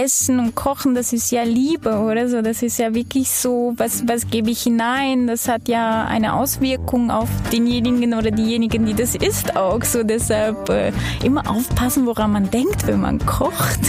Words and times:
Essen 0.00 0.38
und 0.38 0.54
Kochen, 0.54 0.94
das 0.94 1.12
ist 1.12 1.30
ja 1.30 1.42
Liebe, 1.42 1.98
oder 1.98 2.28
so. 2.28 2.40
Das 2.40 2.62
ist 2.62 2.78
ja 2.78 2.94
wirklich 2.94 3.30
so, 3.30 3.74
was, 3.76 4.08
was 4.08 4.28
gebe 4.30 4.50
ich 4.50 4.62
hinein? 4.62 5.26
Das 5.26 5.46
hat 5.46 5.68
ja 5.68 6.04
eine 6.06 6.34
Auswirkung 6.34 7.10
auf 7.10 7.28
denjenigen 7.52 8.14
oder 8.14 8.30
diejenigen, 8.30 8.86
die 8.86 8.94
das 8.94 9.14
isst 9.14 9.56
auch. 9.56 9.82
So 9.84 10.02
deshalb 10.02 10.70
äh, 10.70 10.92
immer 11.22 11.48
aufpassen, 11.50 12.06
woran 12.06 12.32
man 12.32 12.50
denkt, 12.50 12.86
wenn 12.86 13.00
man 13.00 13.18
kocht. 13.26 13.80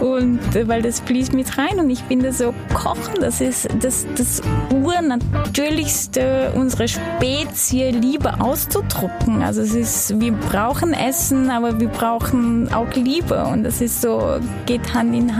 Und 0.00 0.38
äh, 0.54 0.68
weil 0.68 0.82
das 0.82 1.00
fließt 1.00 1.32
mit 1.32 1.58
rein. 1.58 1.80
Und 1.80 1.90
ich 1.90 2.02
finde 2.04 2.32
so, 2.32 2.54
Kochen, 2.72 3.14
das 3.20 3.40
ist 3.40 3.68
das, 3.80 4.06
das 4.16 4.42
Urnatürlichste 4.72 6.52
unserer 6.54 6.86
Spezie, 6.86 7.90
Liebe 7.90 8.40
auszudrucken. 8.40 9.42
Also 9.42 9.62
es 9.62 9.74
ist, 9.74 10.20
wir 10.20 10.32
brauchen 10.32 10.92
Essen, 10.92 11.50
aber 11.50 11.80
wir 11.80 11.88
brauchen 11.88 12.72
auch 12.72 12.92
Liebe. 12.94 13.44
Und 13.46 13.64
das 13.64 13.80
ist 13.80 14.00
so, 14.00 14.38
geht 14.66 14.94
Hand 14.94 15.14
in 15.14 15.36
Hand. 15.36 15.39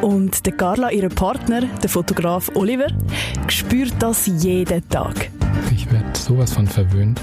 Und 0.00 0.46
der 0.46 0.56
Carla, 0.56 0.90
ihr 0.90 1.10
Partner, 1.10 1.60
der 1.60 1.90
Fotograf 1.90 2.50
Oliver, 2.54 2.86
spürt 3.48 3.92
das 3.98 4.26
jeden 4.26 4.88
Tag. 4.88 5.30
Ich 5.70 5.92
werde 5.92 6.18
sowas 6.18 6.54
von 6.54 6.66
verwöhnt. 6.66 7.20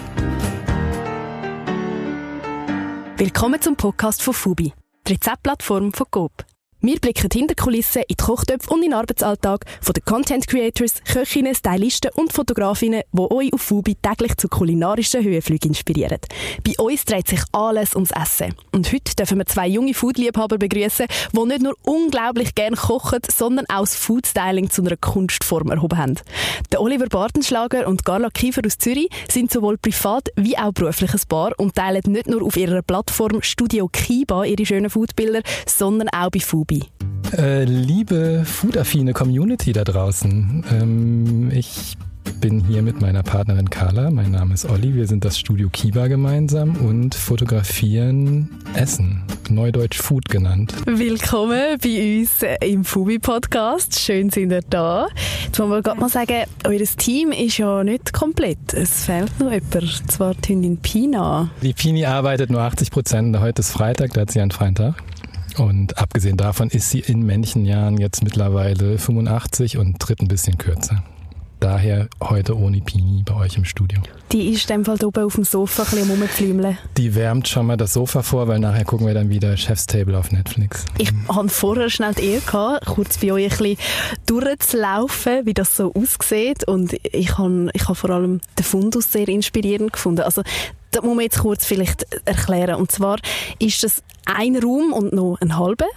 Willkommen 3.17 3.59
zum 3.59 3.75
Podcast 3.75 4.21
von 4.21 4.35
Fubi, 4.35 4.73
die 5.07 5.13
Rezeptplattform 5.13 5.91
von 5.91 6.05
Coop. 6.11 6.52
Wir 6.85 6.99
blicken 6.99 7.29
hinter 7.31 7.55
Kulissen 7.55 8.01
in 8.01 8.07
die 8.09 8.15
Kochtöpfe 8.21 8.69
und 8.69 8.83
in 8.83 8.89
den 8.89 8.93
Arbeitsalltag 8.93 9.63
von 9.79 9.93
den 9.93 10.03
Content 10.03 10.45
Creators, 10.45 10.95
Köchinnen, 11.05 11.55
Stylisten 11.55 12.11
und 12.15 12.33
Fotografinnen, 12.33 13.03
die 13.13 13.21
euch 13.21 13.53
auf 13.53 13.61
Fubi 13.61 13.95
täglich 13.95 14.35
zu 14.35 14.49
kulinarischen 14.49 15.23
Höhenflügen 15.23 15.69
inspirieren. 15.69 16.17
Bei 16.61 16.73
uns 16.83 17.05
dreht 17.05 17.29
sich 17.29 17.39
alles 17.53 17.95
ums 17.95 18.11
Essen. 18.11 18.53
Und 18.73 18.91
heute 18.91 19.15
dürfen 19.15 19.37
wir 19.37 19.45
zwei 19.45 19.69
junge 19.69 19.93
Foodliebhaber 19.93 20.57
begrüßen, 20.57 21.05
die 21.31 21.45
nicht 21.45 21.61
nur 21.61 21.77
unglaublich 21.83 22.53
gern 22.53 22.75
kochen, 22.75 23.21
sondern 23.33 23.65
auch 23.69 23.85
das 23.85 23.95
Foodstyling 23.95 24.69
zu 24.69 24.81
einer 24.81 24.97
Kunstform 24.97 25.71
erhoben 25.71 25.97
haben. 25.97 26.15
Der 26.73 26.81
Oliver 26.81 27.07
Bartenschlager 27.07 27.87
und 27.87 28.03
Carla 28.03 28.29
Kiefer 28.29 28.61
aus 28.65 28.77
Zürich 28.77 29.07
sind 29.31 29.53
sowohl 29.53 29.77
privat 29.77 30.31
wie 30.35 30.57
auch 30.57 30.73
beruflich 30.73 31.13
ein 31.13 31.21
Paar 31.29 31.53
und 31.57 31.75
teilen 31.75 32.01
nicht 32.07 32.27
nur 32.27 32.43
auf 32.43 32.57
ihrer 32.57 32.81
Plattform 32.81 33.41
Studio 33.41 33.87
Kiba 33.87 34.43
ihre 34.43 34.65
schönen 34.65 34.89
Foodbilder, 34.89 35.43
sondern 35.65 36.09
auch 36.09 36.29
bei 36.29 36.41
Fubi. 36.41 36.72
Hobby? 36.73 36.83
Äh, 37.37 37.63
liebe 37.63 38.43
foodaffine 38.45 39.13
Community 39.13 39.73
da 39.73 39.83
draußen, 39.83 40.63
ähm, 40.71 41.51
ich 41.51 41.97
bin 42.39 42.63
hier 42.65 42.81
mit 42.81 43.01
meiner 43.01 43.23
Partnerin 43.23 43.69
Carla. 43.69 44.11
Mein 44.11 44.31
Name 44.31 44.53
ist 44.53 44.65
Olli. 44.69 44.93
Wir 44.93 45.07
sind 45.07 45.25
das 45.25 45.39
Studio 45.39 45.69
Kiba 45.69 46.07
gemeinsam 46.07 46.75
und 46.77 47.15
fotografieren 47.15 48.49
Essen. 48.75 49.23
Neudeutsch 49.49 49.97
Food 49.97 50.29
genannt. 50.29 50.73
Willkommen 50.85 51.77
bei 51.81 52.19
uns 52.19 52.45
im 52.61 52.85
Fubi 52.85 53.19
Podcast. 53.19 53.99
Schön 53.99 54.29
sind 54.29 54.51
ihr 54.51 54.61
da. 54.69 55.07
Jetzt 55.45 55.59
wollen 55.59 55.69
wir 55.69 55.81
gerade 55.81 55.99
mal 55.99 56.09
sagen, 56.09 56.43
euer 56.65 56.85
Team 56.97 57.31
ist 57.31 57.57
ja 57.57 57.83
nicht 57.83 58.13
komplett. 58.13 58.73
Es 58.73 59.05
fehlt 59.05 59.37
noch 59.39 59.51
jemand. 59.51 60.11
Zwar 60.11 60.33
die 60.35 60.53
Hündin 60.53 60.77
Pina. 60.77 61.49
Die 61.61 61.73
Pini 61.73 62.05
arbeitet 62.05 62.49
nur 62.49 62.61
80 62.61 62.91
Prozent. 62.91 63.39
Heute 63.39 63.61
ist 63.61 63.71
Freitag, 63.71 64.13
da 64.13 64.21
hat 64.21 64.31
sie 64.31 64.39
einen 64.39 64.51
freien 64.51 64.75
Tag. 64.75 64.95
Und 65.57 65.97
abgesehen 65.97 66.37
davon 66.37 66.69
ist 66.69 66.89
sie 66.89 66.99
in 66.99 67.23
Männchenjahren 67.23 67.97
jetzt 67.97 68.23
mittlerweile 68.23 68.97
85 68.97 69.77
und 69.77 69.99
tritt 69.99 70.21
ein 70.21 70.27
bisschen 70.27 70.57
kürzer. 70.57 71.03
Daher 71.63 72.09
heute 72.21 72.57
ohne 72.57 72.81
Pini 72.81 73.23
bei 73.23 73.35
euch 73.35 73.55
im 73.55 73.63
Studio. 73.63 74.01
Die 74.33 74.49
ist 74.49 74.69
dem 74.69 74.83
Fall 74.83 75.01
oben 75.01 75.23
auf 75.23 75.35
dem 75.35 75.45
Sofa 75.45 75.83
ein 75.83 75.91
bisschen 75.91 76.09
rumflimmeln. 76.09 76.77
Die 76.97 77.15
wärmt 77.15 77.47
schon 77.47 77.67
mal 77.67 77.77
das 77.77 77.93
Sofa 77.93 78.21
vor, 78.21 78.49
weil 78.49 78.59
nachher 78.59 78.83
gucken 78.83 79.07
wir 79.07 79.13
dann 79.13 79.29
wieder 79.29 79.55
Chef's 79.55 79.87
Table 79.87 80.17
auf 80.17 80.33
Netflix. 80.33 80.83
Ich 80.97 81.13
hatte 81.29 81.47
vorher 81.47 81.89
schnell 81.89 82.13
die 82.15 82.25
Ehre 82.25 82.41
gehabt, 82.41 82.85
kurz 82.85 83.17
bei 83.19 83.31
euch 83.31 83.45
ein 83.45 83.57
bisschen 83.57 83.77
durchzulaufen, 84.25 85.45
wie 85.45 85.53
das 85.53 85.77
so 85.77 85.93
aussieht. 85.93 86.67
Und 86.67 86.97
ich 87.01 87.37
habe, 87.37 87.69
ich 87.71 87.83
habe 87.83 87.95
vor 87.95 88.09
allem 88.09 88.41
den 88.59 88.65
Fundus 88.65 89.13
sehr 89.13 89.29
inspirierend 89.29 89.93
gefunden. 89.93 90.23
Also 90.23 90.43
das 90.95 91.03
muss 91.03 91.15
man 91.15 91.23
jetzt 91.23 91.39
kurz 91.39 91.65
vielleicht 91.65 92.05
erklären. 92.25 92.75
Und 92.75 92.91
zwar 92.91 93.17
ist 93.59 93.83
das 93.83 94.03
ein 94.25 94.55
Raum 94.55 94.93
und 94.93 95.13
noch 95.13 95.37
ein 95.41 95.57
halber, 95.57 95.87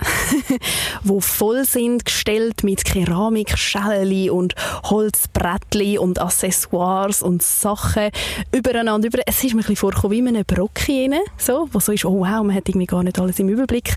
wo 1.05 1.21
voll 1.21 1.65
sind 1.65 2.05
gestellt 2.05 2.65
mit 2.65 2.85
Keramik, 2.85 3.57
Schälli 3.57 4.31
und 4.31 4.55
Holzbrettli 4.85 5.99
und 5.99 6.21
Accessoires 6.21 7.23
und 7.23 7.43
Sachen 7.43 8.11
übereinander. 8.53 9.09
Über. 9.09 9.21
Es 9.27 9.45
ist 9.45 9.55
mir 9.55 9.61
ein 9.61 9.63
bisschen 9.63 9.77
vorgekommen 9.77 10.13
wie 10.13 10.19
in 10.19 10.29
einem 10.29 10.45
Brocki 10.45 11.11
so, 11.39 11.69
wo 11.73 11.79
so 11.79 11.93
ist, 11.93 12.05
oh 12.05 12.21
wow, 12.21 12.43
man 12.43 12.55
hat 12.55 12.69
irgendwie 12.69 12.87
gar 12.87 13.03
nicht 13.03 13.19
alles 13.19 13.39
im 13.39 13.49
Überblick. 13.49 13.97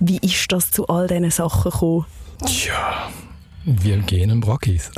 Wie 0.00 0.18
ist 0.18 0.50
das 0.52 0.70
zu 0.70 0.86
all 0.86 1.06
diesen 1.06 1.30
Sachen 1.30 1.70
gekommen? 1.70 2.06
Tja, 2.46 3.10
wir 3.66 3.98
gehen 3.98 4.30
in 4.30 4.40
Brockis. 4.40 4.92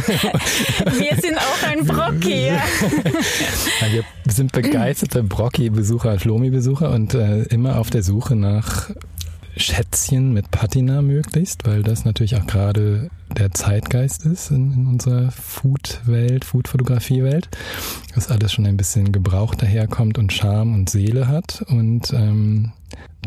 wir 0.00 1.16
sind 1.20 1.36
auch 1.36 1.62
ein 1.68 1.84
Brocki. 1.86 2.46
Ja. 2.46 2.62
wir 4.24 4.32
sind 4.32 4.52
begeisterte 4.52 5.22
Brocki-Besucher, 5.22 6.18
Schlomi-Besucher 6.18 6.90
und 6.90 7.12
äh, 7.12 7.42
immer 7.44 7.78
auf 7.78 7.90
der 7.90 8.02
Suche 8.02 8.36
nach 8.36 8.90
Schätzchen 9.54 10.32
mit 10.32 10.50
Patina 10.50 11.02
möglichst, 11.02 11.66
weil 11.66 11.82
das 11.82 12.06
natürlich 12.06 12.36
auch 12.36 12.46
gerade 12.46 13.10
der 13.36 13.50
Zeitgeist 13.52 14.24
ist 14.24 14.50
in, 14.50 14.72
in 14.72 14.86
unserer 14.86 15.30
Food-Welt, 15.30 16.46
Food-Fotografie-Welt, 16.46 17.50
dass 18.14 18.30
alles 18.30 18.50
schon 18.52 18.64
ein 18.66 18.78
bisschen 18.78 19.12
gebraucht 19.12 19.60
daherkommt 19.60 20.16
und 20.16 20.32
Charme 20.32 20.72
und 20.74 20.88
Seele 20.88 21.28
hat 21.28 21.62
und 21.68 22.14
ähm, 22.14 22.72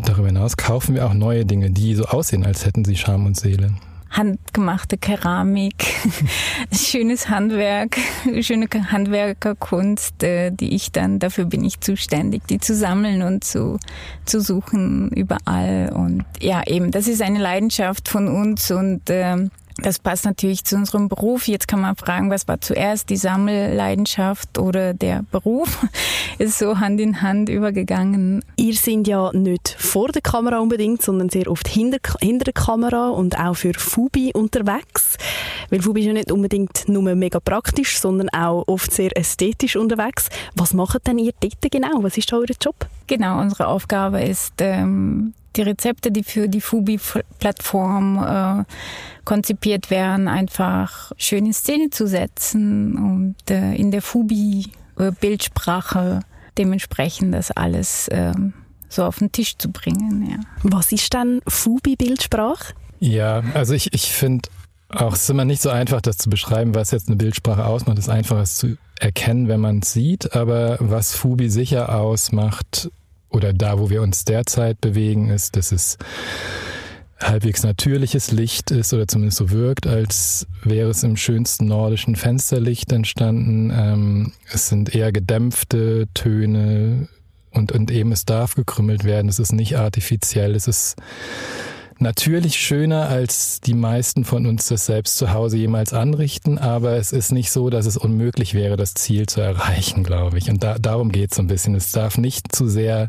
Darüber 0.04 0.28
hinaus 0.28 0.58
kaufen 0.58 0.96
wir 0.96 1.06
auch 1.06 1.14
neue 1.14 1.46
Dinge, 1.46 1.72
die 1.72 1.96
so 1.96 2.06
aussehen, 2.06 2.46
als 2.46 2.66
hätten 2.66 2.84
sie 2.84 2.98
Charme 2.98 3.28
und 3.28 3.38
Seele. 3.38 3.74
Handgemachte 4.10 4.98
Keramik, 4.98 5.94
schönes 6.72 7.28
Handwerk, 7.28 7.98
schöne 8.42 8.68
Handwerkerkunst, 8.70 10.24
äh, 10.24 10.52
die 10.52 10.74
ich 10.74 10.92
dann, 10.92 11.20
dafür 11.20 11.46
bin 11.46 11.66
ich 11.66 11.82
zuständig, 11.82 12.44
die 12.48 12.60
zu 12.60 12.76
sammeln 12.76 13.24
und 13.24 13.44
zu, 13.44 13.78
zu 14.26 14.40
suchen 14.40 15.10
überall. 15.10 15.92
Und 15.94 16.24
ja, 16.40 16.64
eben, 16.66 16.92
das 16.92 17.08
ist 17.08 17.22
eine 17.22 17.40
Leidenschaft 17.40 18.08
von 18.08 18.28
uns 18.28 18.72
und 18.72 19.02
ähm, 19.10 19.52
das 19.78 20.00
passt 20.00 20.24
natürlich 20.24 20.64
zu 20.64 20.76
unserem 20.76 21.10
Beruf. 21.10 21.48
Jetzt 21.48 21.68
kann 21.68 21.82
man 21.82 21.96
fragen, 21.96 22.30
was 22.30 22.48
war 22.48 22.62
zuerst, 22.62 23.10
die 23.10 23.18
Sammelleidenschaft 23.18 24.58
oder 24.58 24.94
der 24.94 25.26
Beruf? 25.32 25.86
Ist 26.38 26.60
so 26.60 26.80
Hand 26.80 27.00
in 27.02 27.22
Hand 27.22 27.50
übergegangen. 27.50 28.44
Ihr 28.56 28.74
seid 28.74 29.08
ja 29.08 29.32
nicht 29.34 29.76
vor 29.78 30.10
der 30.10 30.22
Kamera 30.22 30.60
unbedingt, 30.60 31.02
sondern 31.02 31.30
sehr 31.30 31.50
oft 31.52 31.68
hinter, 31.68 31.98
hinter 32.22 32.46
der 32.46 32.54
Kamera 32.54 33.10
und 33.10 33.38
auch 33.38 33.56
für 33.56 33.74
Fubi 33.74 34.32
unterwegs. 34.34 35.18
Weil 35.70 35.82
Fubi 35.82 36.02
ist 36.02 36.08
ja 36.08 36.14
nicht 36.14 36.32
unbedingt 36.32 36.88
nur 36.88 37.04
mega 37.16 37.40
praktisch, 37.40 38.00
sondern 38.00 38.30
auch 38.30 38.64
oft 38.68 38.92
sehr 38.92 39.16
ästhetisch 39.18 39.76
unterwegs. 39.76 40.30
Was 40.56 40.74
macht 40.74 41.06
denn 41.08 41.18
ihr 41.18 41.34
dort 41.40 41.72
genau? 41.72 42.02
Was 42.02 42.18
ist 42.18 42.32
da 42.32 42.38
euer 42.38 42.46
Job? 42.62 42.76
Genau, 43.08 43.40
unsere 43.42 43.68
Aufgabe 43.68 44.24
ist, 44.24 44.54
ähm, 44.60 45.34
die 45.56 45.62
Rezepte, 45.62 46.12
die 46.12 46.24
für 46.24 46.48
die 46.48 46.62
Fubi-Plattform 46.62 48.24
äh, 48.24 48.64
konzipiert 49.24 49.90
werden, 49.90 50.28
einfach 50.28 51.12
schön 51.18 51.46
in 51.46 51.54
Szene 51.54 51.90
zu 51.90 52.08
setzen 52.08 52.96
und 52.96 53.36
äh, 53.50 53.74
in 53.76 53.92
der 53.92 54.02
Fubi-Bildsprache 54.02 56.22
dementsprechend 56.58 57.34
das 57.34 57.52
alles 57.52 58.08
äh, 58.08 58.34
so 58.90 59.04
auf 59.04 59.20
den 59.20 59.32
Tisch 59.32 59.58
zu 59.58 59.72
bringen. 59.72 60.28
Ja. 60.30 60.38
Was 60.64 60.92
ist 60.92 61.14
dann 61.14 61.42
Fubi-Bildsprache? 61.48 62.74
Ja, 63.00 63.44
also 63.54 63.74
ich, 63.74 63.94
ich 63.94 64.12
finde 64.12 64.50
auch, 64.90 65.14
es 65.14 65.24
ist 65.24 65.30
immer 65.30 65.46
nicht 65.46 65.62
so 65.62 65.70
einfach, 65.70 66.02
das 66.02 66.18
zu 66.18 66.30
beschreiben, 66.30 66.76
was 66.76 66.92
jetzt 66.92 67.08
eine 67.08 67.18
Bildsprache 67.18 67.66
ausmacht. 67.66 67.98
Es 67.98 68.06
ist 68.06 68.12
einfach, 68.12 68.40
es 68.40 68.56
zu 68.56 68.78
erkennen, 69.00 69.48
wenn 69.48 69.60
man 69.60 69.80
es 69.80 69.94
sieht. 69.94 70.36
Aber 70.36 70.78
was 70.80 71.14
Fubi 71.14 71.50
sicher 71.50 71.96
ausmacht, 71.96 72.90
oder 73.36 73.54
da, 73.54 73.80
wo 73.80 73.90
wir 73.90 74.02
uns 74.02 74.24
derzeit 74.24 74.80
bewegen, 74.82 75.30
ist, 75.30 75.56
dass 75.58 75.72
es 75.72 75.98
halbwegs 77.20 77.64
natürliches 77.64 78.32
Licht 78.32 78.72
ist 78.72 78.94
oder 78.94 79.08
zumindest 79.08 79.38
so 79.38 79.52
wirkt, 79.52 79.88
als 79.88 80.48
wäre 80.64 80.90
es 80.90 81.04
im 81.04 81.18
schönsten 81.18 81.66
nordischen 81.68 82.16
Fensterlicht 82.16 82.92
entstanden. 82.92 83.72
Ähm, 83.74 84.34
es 84.52 84.70
sind 84.70 84.96
eher 84.96 85.12
gedämpfte 85.12 86.08
Töne 86.14 87.08
und, 87.52 87.72
und 87.72 87.92
eben 87.92 88.12
es 88.12 88.26
darf 88.26 88.56
gekrümmelt 88.56 89.04
werden. 89.04 89.30
Es 89.30 89.40
ist 89.40 89.54
nicht 89.54 89.78
artifiziell. 89.78 90.56
Es 90.56 90.68
ist 90.68 90.96
natürlich 92.00 92.58
schöner, 92.58 93.08
als 93.08 93.62
die 93.62 93.74
meisten 93.74 94.26
von 94.26 94.46
uns 94.46 94.68
das 94.68 94.86
selbst 94.86 95.18
zu 95.18 95.34
Hause 95.34 95.58
jemals 95.58 95.94
anrichten, 95.94 96.58
aber 96.58 96.98
es 96.98 97.12
ist 97.12 97.32
nicht 97.32 97.52
so, 97.52 97.70
dass 97.70 97.86
es 97.86 97.98
unmöglich 97.98 98.54
wäre, 98.54 98.78
das 98.78 98.94
Ziel 98.94 99.28
zu 99.28 99.42
erreichen, 99.42 100.04
glaube 100.04 100.38
ich. 100.38 100.50
Und 100.50 100.64
da, 100.64 100.78
darum 100.80 101.12
geht 101.12 101.32
es 101.32 101.38
so 101.38 101.44
ein 101.44 101.48
bisschen. 101.48 101.76
Es 101.76 101.92
darf 101.92 102.18
nicht 102.18 102.56
zu 102.56 102.68
sehr 102.68 103.08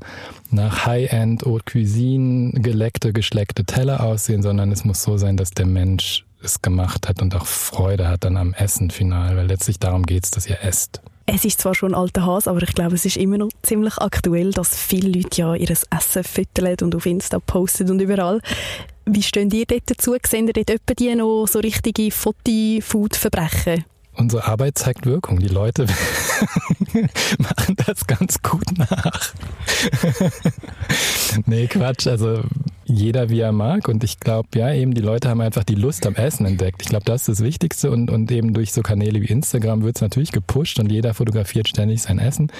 nach 0.50 0.86
High-End 0.86 1.44
Haute 1.44 1.64
Cuisine 1.64 2.52
geleckte, 2.60 3.12
geschleckte 3.12 3.64
Teller 3.64 4.02
aussehen, 4.02 4.42
sondern 4.42 4.72
es 4.72 4.84
muss 4.84 5.02
so 5.02 5.16
sein, 5.16 5.36
dass 5.36 5.50
der 5.50 5.66
Mensch 5.66 6.24
es 6.42 6.62
gemacht 6.62 7.08
hat 7.08 7.22
und 7.22 7.34
auch 7.34 7.46
Freude 7.46 8.08
hat 8.08 8.24
dann 8.24 8.36
am 8.36 8.54
Essen 8.54 8.90
final, 8.90 9.36
weil 9.36 9.46
letztlich 9.46 9.78
darum 9.78 10.04
geht 10.04 10.24
es, 10.24 10.30
dass 10.30 10.46
ihr 10.46 10.62
esst. 10.62 11.00
Es 11.26 11.44
ist 11.44 11.60
zwar 11.60 11.74
schon 11.74 11.92
ein 11.92 12.00
alter 12.00 12.24
Hase, 12.24 12.48
aber 12.48 12.62
ich 12.62 12.72
glaube, 12.72 12.94
es 12.94 13.04
ist 13.04 13.16
immer 13.16 13.36
noch 13.36 13.50
ziemlich 13.62 13.98
aktuell, 13.98 14.52
dass 14.52 14.76
viele 14.76 15.08
Leute 15.08 15.40
ja 15.40 15.54
ihr 15.56 15.70
Essen 15.70 16.24
füttern 16.24 16.76
und 16.82 16.94
auf 16.94 17.04
Insta 17.04 17.40
posten 17.40 17.90
und 17.90 18.00
überall. 18.00 18.40
Wie 19.06 19.22
stehen 19.22 19.50
ihr 19.50 19.66
dort 19.66 19.82
dazu? 19.86 20.16
Sehen 20.24 20.46
ihr 20.46 20.52
dort 20.52 20.70
etwa 20.70 20.94
die 20.94 21.14
noch 21.16 21.46
so 21.46 21.58
richtige 21.58 22.12
Foti-Food-Verbrechen? 22.12 23.84
Unsere 24.14 24.46
Arbeit 24.46 24.78
zeigt 24.78 25.04
Wirkung. 25.04 25.40
Die 25.40 25.48
Leute 25.48 25.86
machen 27.38 27.76
das 27.84 28.06
ganz 28.06 28.40
gut 28.40 28.78
nach. 28.78 29.34
nee, 31.46 31.66
Quatsch. 31.66 32.06
Also 32.06 32.42
jeder 32.86 33.28
wie 33.30 33.40
er 33.40 33.52
mag. 33.52 33.88
Und 33.88 34.04
ich 34.04 34.20
glaube, 34.20 34.48
ja, 34.54 34.72
eben 34.72 34.94
die 34.94 35.00
Leute 35.00 35.28
haben 35.28 35.40
einfach 35.40 35.64
die 35.64 35.74
Lust 35.74 36.06
am 36.06 36.14
Essen 36.14 36.46
entdeckt. 36.46 36.82
Ich 36.82 36.88
glaube, 36.88 37.04
das 37.04 37.22
ist 37.22 37.40
das 37.40 37.44
Wichtigste. 37.44 37.90
Und, 37.90 38.10
und 38.10 38.30
eben 38.30 38.54
durch 38.54 38.72
so 38.72 38.82
Kanäle 38.82 39.20
wie 39.20 39.26
Instagram 39.26 39.82
wird 39.82 39.96
es 39.96 40.02
natürlich 40.02 40.32
gepusht 40.32 40.78
und 40.78 40.90
jeder 40.90 41.12
fotografiert 41.12 41.68
ständig 41.68 42.02
sein 42.02 42.18
Essen. 42.18 42.50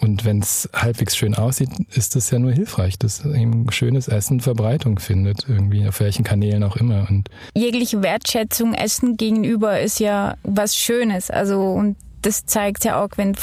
Und 0.00 0.24
wenn 0.24 0.40
es 0.40 0.68
halbwegs 0.74 1.16
schön 1.16 1.34
aussieht, 1.34 1.70
ist 1.94 2.16
das 2.16 2.30
ja 2.30 2.38
nur 2.38 2.52
hilfreich, 2.52 2.98
dass 2.98 3.24
eben 3.24 3.70
schönes 3.70 4.08
Essen 4.08 4.40
Verbreitung 4.40 4.98
findet, 4.98 5.46
irgendwie 5.48 5.86
auf 5.86 6.00
welchen 6.00 6.24
Kanälen 6.24 6.64
auch 6.64 6.76
immer. 6.76 7.06
Und 7.08 7.28
Jegliche 7.54 8.02
Wertschätzung 8.02 8.74
Essen 8.74 9.16
gegenüber 9.16 9.80
ist 9.80 10.00
ja 10.00 10.36
was 10.42 10.76
Schönes. 10.76 11.30
Also, 11.30 11.60
und 11.60 11.96
das 12.22 12.46
zeigt 12.46 12.84
ja 12.84 13.02
auch, 13.02 13.10
wenn, 13.16 13.36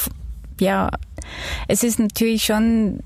ja, 0.60 0.90
es 1.68 1.82
ist 1.82 1.98
natürlich 1.98 2.44
schon, 2.44 3.00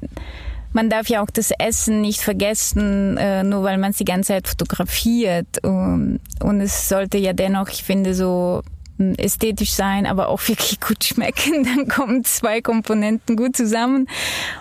man 0.74 0.90
darf 0.90 1.08
ja 1.08 1.22
auch 1.22 1.30
das 1.30 1.52
Essen 1.56 2.00
nicht 2.00 2.20
vergessen, 2.20 3.16
äh, 3.16 3.44
nur 3.44 3.62
weil 3.62 3.78
man 3.78 3.92
es 3.92 3.96
die 3.96 4.04
ganze 4.04 4.28
Zeit 4.34 4.48
fotografiert. 4.48 5.62
Und, 5.62 6.20
und 6.42 6.60
es 6.60 6.88
sollte 6.88 7.16
ja 7.16 7.32
dennoch, 7.32 7.68
ich 7.68 7.84
finde, 7.84 8.12
so 8.12 8.60
hm, 8.98 9.14
ästhetisch 9.14 9.70
sein, 9.70 10.04
aber 10.04 10.28
auch 10.28 10.40
wirklich 10.48 10.80
gut 10.80 11.04
schmecken. 11.04 11.62
Dann 11.62 11.86
kommen 11.86 12.24
zwei 12.24 12.60
Komponenten 12.60 13.36
gut 13.36 13.56
zusammen. 13.56 14.08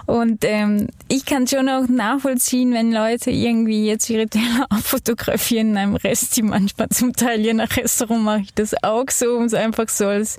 Und 0.06 0.46
ähm, 0.46 0.88
ich 1.08 1.26
kann 1.26 1.48
schon 1.48 1.68
auch 1.68 1.88
nachvollziehen, 1.88 2.74
wenn 2.74 2.92
Leute 2.92 3.32
irgendwie 3.32 3.88
jetzt 3.88 4.08
ihre 4.08 4.28
Teller 4.28 4.68
abfotografieren 4.70 5.72
in 5.72 5.78
einem 5.78 5.96
Rest, 5.96 6.38
die 6.38 6.44
manchmal 6.44 6.90
zum 6.90 7.14
Teil 7.14 7.42
je 7.42 7.56
nach 7.56 7.76
Restaurant 7.76 8.24
mache 8.24 8.42
ich 8.42 8.54
das 8.54 8.76
auch 8.84 9.10
so, 9.10 9.38
um 9.38 9.46
es 9.46 9.56
einfach 9.56 9.90
so 9.90 10.06
als 10.06 10.38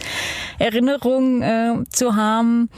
Erinnerung 0.60 1.42
äh, 1.42 1.74
zu 1.88 2.14
haben. 2.14 2.70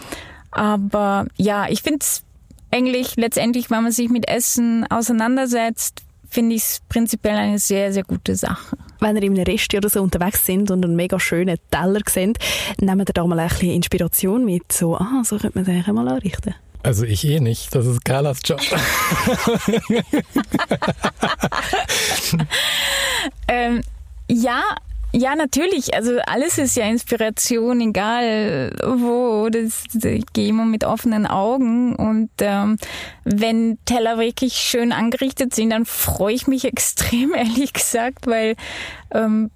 Aber 0.50 1.26
ja, 1.37 1.66
ich 1.69 1.82
finde 1.82 1.98
es 2.00 2.22
eigentlich 2.70 3.16
letztendlich, 3.16 3.70
wenn 3.70 3.82
man 3.82 3.92
sich 3.92 4.08
mit 4.08 4.28
Essen 4.28 4.86
auseinandersetzt, 4.90 6.02
finde 6.28 6.56
ich 6.56 6.62
es 6.62 6.80
prinzipiell 6.88 7.36
eine 7.36 7.58
sehr, 7.58 7.92
sehr 7.92 8.04
gute 8.04 8.34
Sache. 8.36 8.76
Wenn 9.00 9.16
ihr 9.16 9.22
in 9.22 9.34
einem 9.34 9.44
Restaurant 9.44 9.84
oder 9.84 9.90
so 9.90 10.02
unterwegs 10.02 10.44
sind 10.44 10.70
und 10.70 10.84
einen 10.84 10.96
mega 10.96 11.20
schönen 11.20 11.56
Teller 11.70 12.00
seht, 12.08 12.38
nehmt 12.80 13.08
ihr 13.08 13.12
da 13.12 13.26
mal 13.26 13.38
ein 13.38 13.48
bisschen 13.48 13.70
Inspiration 13.70 14.44
mit, 14.44 14.72
so, 14.72 14.96
ah, 14.96 15.22
so 15.24 15.38
könnte 15.38 15.58
man 15.58 15.64
den 15.64 15.94
mal 15.94 16.08
anrichten. 16.08 16.54
Also 16.82 17.04
ich 17.04 17.24
eh 17.26 17.40
nicht, 17.40 17.74
das 17.74 17.86
ist 17.86 18.04
Carlas 18.04 18.38
Job. 18.44 18.60
ähm, 23.48 23.80
ja, 24.28 24.62
ja, 25.16 25.34
natürlich. 25.34 25.94
Also 25.94 26.18
alles 26.26 26.58
ist 26.58 26.76
ja 26.76 26.84
Inspiration, 26.84 27.80
egal 27.80 28.70
wo. 28.84 29.48
Das, 29.48 29.84
ich 29.94 30.26
gehe 30.34 30.48
immer 30.48 30.66
mit 30.66 30.84
offenen 30.84 31.26
Augen. 31.26 31.96
Und 31.96 32.28
ähm, 32.40 32.76
wenn 33.24 33.78
Teller 33.86 34.18
wirklich 34.18 34.54
schön 34.56 34.92
angerichtet 34.92 35.54
sind, 35.54 35.70
dann 35.70 35.86
freue 35.86 36.34
ich 36.34 36.46
mich 36.46 36.64
extrem, 36.66 37.32
ehrlich 37.32 37.72
gesagt, 37.72 38.26
weil 38.26 38.56
ähm, 39.10 39.50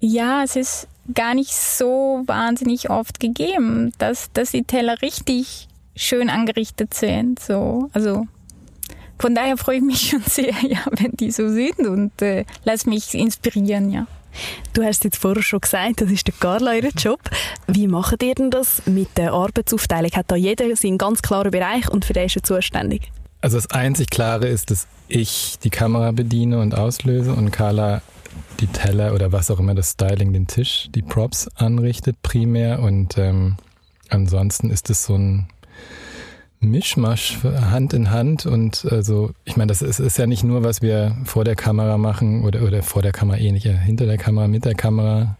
ja, 0.00 0.42
es 0.42 0.56
ist 0.56 0.86
gar 1.14 1.34
nicht 1.34 1.54
so 1.54 2.22
wahnsinnig 2.26 2.90
oft 2.90 3.20
gegeben, 3.20 3.92
dass, 3.96 4.30
dass 4.32 4.50
die 4.50 4.64
Teller 4.64 5.00
richtig 5.00 5.68
schön 5.96 6.28
angerichtet 6.28 6.92
sind. 6.92 7.40
So, 7.40 7.88
also 7.94 8.26
von 9.18 9.34
daher 9.34 9.56
freue 9.56 9.76
ich 9.76 9.82
mich 9.82 10.00
schon 10.10 10.22
sehr, 10.22 10.54
ja, 10.62 10.84
wenn 10.90 11.12
die 11.12 11.30
so 11.30 11.48
sind 11.48 11.86
und 11.86 12.20
äh, 12.20 12.44
lass 12.64 12.84
mich 12.84 13.14
inspirieren, 13.14 13.90
ja. 13.90 14.06
Du 14.72 14.82
hast 14.82 15.04
jetzt 15.04 15.16
vorher 15.16 15.42
schon 15.42 15.60
gesagt, 15.60 16.00
das 16.00 16.10
ist 16.10 16.26
der 16.26 16.34
Carla 16.38 16.74
ihr 16.74 16.90
Job. 16.96 17.20
Wie 17.66 17.86
macht 17.86 18.22
ihr 18.22 18.34
denn 18.34 18.50
das 18.50 18.82
mit 18.86 19.16
der 19.16 19.32
Arbeitsaufteilung? 19.32 20.12
Hat 20.12 20.30
da 20.30 20.36
jeder 20.36 20.74
seinen 20.76 20.98
ganz 20.98 21.22
klaren 21.22 21.50
Bereich 21.50 21.88
und 21.88 22.04
für 22.04 22.12
den 22.12 22.26
ist 22.26 22.36
er 22.36 22.42
zuständig? 22.42 23.10
Also 23.40 23.56
das 23.56 23.70
einzig 23.70 24.10
Klare 24.10 24.48
ist, 24.48 24.70
dass 24.70 24.86
ich 25.08 25.58
die 25.62 25.70
Kamera 25.70 26.12
bediene 26.12 26.60
und 26.60 26.74
auslöse 26.74 27.32
und 27.32 27.50
Carla 27.50 28.02
die 28.60 28.66
Teller 28.66 29.14
oder 29.14 29.32
was 29.32 29.50
auch 29.50 29.58
immer, 29.58 29.74
das 29.74 29.92
Styling, 29.92 30.32
den 30.32 30.46
Tisch, 30.46 30.88
die 30.94 31.02
Props 31.02 31.48
anrichtet 31.56 32.20
primär 32.22 32.80
und 32.80 33.16
ähm, 33.18 33.56
ansonsten 34.08 34.70
ist 34.70 34.90
es 34.90 35.04
so 35.04 35.14
ein 35.14 35.48
Mischmasch 36.60 37.38
Hand 37.42 37.94
in 37.94 38.10
Hand 38.10 38.44
und 38.44 38.86
also 38.90 39.32
ich 39.44 39.56
meine, 39.56 39.68
das 39.68 39.80
ist, 39.80 39.98
ist 39.98 40.18
ja 40.18 40.26
nicht 40.26 40.44
nur, 40.44 40.62
was 40.62 40.82
wir 40.82 41.16
vor 41.24 41.44
der 41.44 41.56
Kamera 41.56 41.96
machen 41.96 42.44
oder, 42.44 42.62
oder 42.62 42.82
vor 42.82 43.00
der 43.02 43.12
Kamera 43.12 43.38
eh 43.38 43.50
nicht, 43.50 43.64
ja, 43.64 43.72
hinter 43.72 44.06
der 44.06 44.18
Kamera, 44.18 44.46
mit 44.46 44.66
der 44.66 44.74
Kamera 44.74 45.36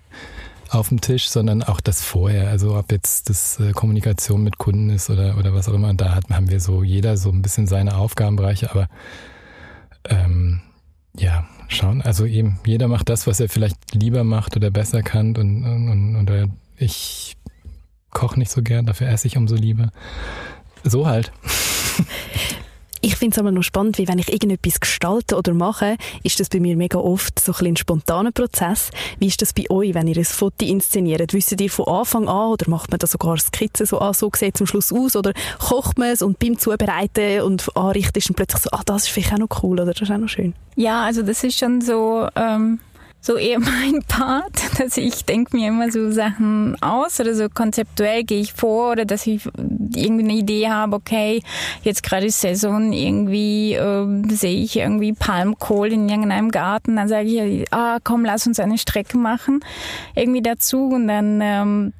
auf 0.70 0.88
dem 0.88 1.00
Tisch, 1.00 1.28
sondern 1.28 1.62
auch 1.62 1.80
das 1.80 2.02
vorher. 2.02 2.48
Also 2.48 2.76
ob 2.76 2.90
jetzt 2.92 3.28
das 3.28 3.58
äh, 3.60 3.72
Kommunikation 3.72 4.42
mit 4.42 4.58
Kunden 4.58 4.88
ist 4.90 5.10
oder, 5.10 5.36
oder 5.36 5.52
was 5.52 5.68
auch 5.68 5.74
immer. 5.74 5.92
Da 5.94 6.14
hat, 6.14 6.30
haben 6.30 6.48
wir 6.48 6.60
so 6.60 6.82
jeder 6.82 7.16
so 7.16 7.30
ein 7.30 7.42
bisschen 7.42 7.66
seine 7.66 7.96
Aufgabenbereiche, 7.96 8.70
aber 8.70 8.88
ähm, 10.08 10.60
ja, 11.16 11.46
schauen. 11.68 12.02
Also 12.02 12.24
eben, 12.24 12.60
jeder 12.64 12.88
macht 12.88 13.08
das, 13.08 13.26
was 13.26 13.40
er 13.40 13.48
vielleicht 13.48 13.76
lieber 13.94 14.24
macht 14.24 14.56
oder 14.56 14.70
besser 14.70 15.02
kann 15.02 15.36
und, 15.36 15.64
und, 15.64 16.16
und 16.16 16.30
oder 16.30 16.48
ich 16.76 17.36
koche 18.10 18.38
nicht 18.38 18.50
so 18.50 18.62
gern, 18.62 18.86
dafür 18.86 19.08
esse 19.08 19.26
ich 19.26 19.36
umso 19.36 19.56
lieber. 19.56 19.90
So 20.84 21.06
halt. 21.06 21.32
Ich 23.02 23.16
finde 23.16 23.34
es 23.34 23.38
aber 23.38 23.50
noch 23.50 23.62
spannend, 23.62 23.96
wie 23.96 24.06
wenn 24.08 24.18
ich 24.18 24.30
irgendetwas 24.30 24.78
gestalte 24.78 25.36
oder 25.36 25.54
mache, 25.54 25.96
ist 26.22 26.38
das 26.38 26.50
bei 26.50 26.60
mir 26.60 26.76
mega 26.76 26.98
oft 26.98 27.38
so 27.38 27.54
ein, 27.54 27.68
ein 27.68 27.76
spontaner 27.76 28.30
Prozess. 28.30 28.90
Wie 29.18 29.26
ist 29.26 29.40
das 29.40 29.54
bei 29.54 29.70
euch, 29.70 29.94
wenn 29.94 30.06
ihr 30.06 30.18
ein 30.18 30.24
Foto 30.24 30.66
inszeniert? 30.66 31.32
Wisst 31.32 31.58
ihr 31.58 31.70
von 31.70 31.86
Anfang 31.86 32.28
an 32.28 32.50
oder 32.50 32.68
macht 32.68 32.90
man 32.90 32.98
da 32.98 33.06
sogar 33.06 33.38
Skizzen 33.38 33.86
so 33.86 34.00
an, 34.00 34.12
so 34.12 34.30
sieht 34.36 34.58
zum 34.58 34.66
Schluss 34.66 34.92
aus 34.92 35.16
oder 35.16 35.32
kocht 35.58 35.98
man 35.98 36.08
es 36.08 36.20
und 36.20 36.38
beim 36.38 36.58
Zubereiten 36.58 37.40
und 37.40 37.74
Anrichten 37.74 38.18
ist 38.18 38.28
dann 38.28 38.34
plötzlich 38.34 38.62
so, 38.62 38.70
ah, 38.72 38.82
das 38.84 39.04
ist 39.04 39.08
vielleicht 39.08 39.32
auch 39.32 39.38
noch 39.38 39.62
cool 39.62 39.80
oder 39.80 39.94
das 39.94 40.02
ist 40.02 40.10
auch 40.10 40.18
noch 40.18 40.28
schön? 40.28 40.52
Ja, 40.76 41.02
also 41.02 41.22
das 41.22 41.42
ist 41.42 41.58
schon 41.58 41.80
so... 41.80 42.28
Ähm 42.36 42.80
so 43.20 43.36
eher 43.36 43.58
mein 43.60 44.02
Part, 44.06 44.78
dass 44.78 44.96
ich 44.96 45.24
denke 45.24 45.56
mir 45.56 45.68
immer 45.68 45.90
so 45.90 46.10
Sachen 46.10 46.80
aus 46.82 47.20
oder 47.20 47.34
so 47.34 47.48
konzeptuell 47.48 48.24
gehe 48.24 48.40
ich 48.40 48.52
vor 48.52 48.92
oder 48.92 49.04
dass 49.04 49.26
ich 49.26 49.46
irgendwie 49.94 50.24
eine 50.24 50.32
Idee 50.34 50.68
habe, 50.68 50.96
okay, 50.96 51.42
jetzt 51.82 52.02
gerade 52.02 52.26
ist 52.26 52.40
Saison, 52.40 52.92
irgendwie 52.92 53.74
äh, 53.74 54.06
sehe 54.28 54.62
ich 54.62 54.76
irgendwie 54.76 55.12
Palmkohl 55.12 55.92
in 55.92 56.08
irgendeinem 56.08 56.50
Garten, 56.50 56.96
dann 56.96 57.08
sage 57.08 57.28
ich, 57.28 57.72
ah 57.72 57.98
komm, 58.02 58.24
lass 58.24 58.46
uns 58.46 58.60
eine 58.60 58.78
Strecke 58.78 59.18
machen, 59.18 59.60
irgendwie 60.14 60.42
dazu 60.42 60.88
und 60.88 61.08
dann 61.08 61.40
ähm, 61.42 61.92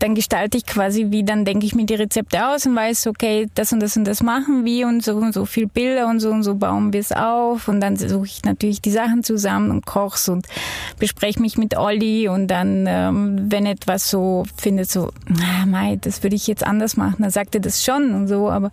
dann 0.00 0.14
gestalte 0.14 0.56
ich 0.56 0.66
quasi 0.66 1.06
wie, 1.10 1.22
dann 1.22 1.44
denke 1.44 1.66
ich 1.66 1.74
mir 1.74 1.84
die 1.84 1.94
Rezepte 1.94 2.48
aus 2.48 2.66
und 2.66 2.74
weiß, 2.74 3.06
okay, 3.06 3.48
das 3.54 3.72
und 3.72 3.80
das 3.80 3.96
und 3.96 4.04
das 4.04 4.22
machen 4.22 4.64
wir 4.64 4.88
und 4.88 5.04
so 5.04 5.16
und 5.16 5.34
so 5.34 5.44
viel 5.44 5.66
Bilder 5.66 6.08
und 6.08 6.20
so 6.20 6.30
und 6.30 6.42
so 6.42 6.54
bauen 6.54 6.92
wir 6.92 7.00
es 7.00 7.12
auf 7.12 7.68
und 7.68 7.80
dann 7.80 7.96
suche 7.96 8.26
ich 8.26 8.44
natürlich 8.44 8.80
die 8.80 8.90
Sachen 8.90 9.22
zusammen 9.22 9.70
und 9.70 9.84
koch's 9.84 10.28
und 10.28 10.46
bespreche 10.98 11.40
mich 11.40 11.58
mit 11.58 11.76
Olli 11.76 12.28
und 12.28 12.48
dann, 12.48 12.86
ähm, 12.88 13.50
wenn 13.50 13.66
etwas 13.66 14.10
so 14.10 14.44
findet, 14.56 14.90
so, 14.90 15.10
ah, 15.28 15.66
mei, 15.66 15.98
das 16.00 16.22
würde 16.22 16.36
ich 16.36 16.46
jetzt 16.46 16.66
anders 16.66 16.96
machen, 16.96 17.16
dann 17.20 17.30
sagt 17.30 17.54
er 17.54 17.60
das 17.60 17.84
schon 17.84 18.14
und 18.14 18.26
so, 18.26 18.50
aber 18.50 18.70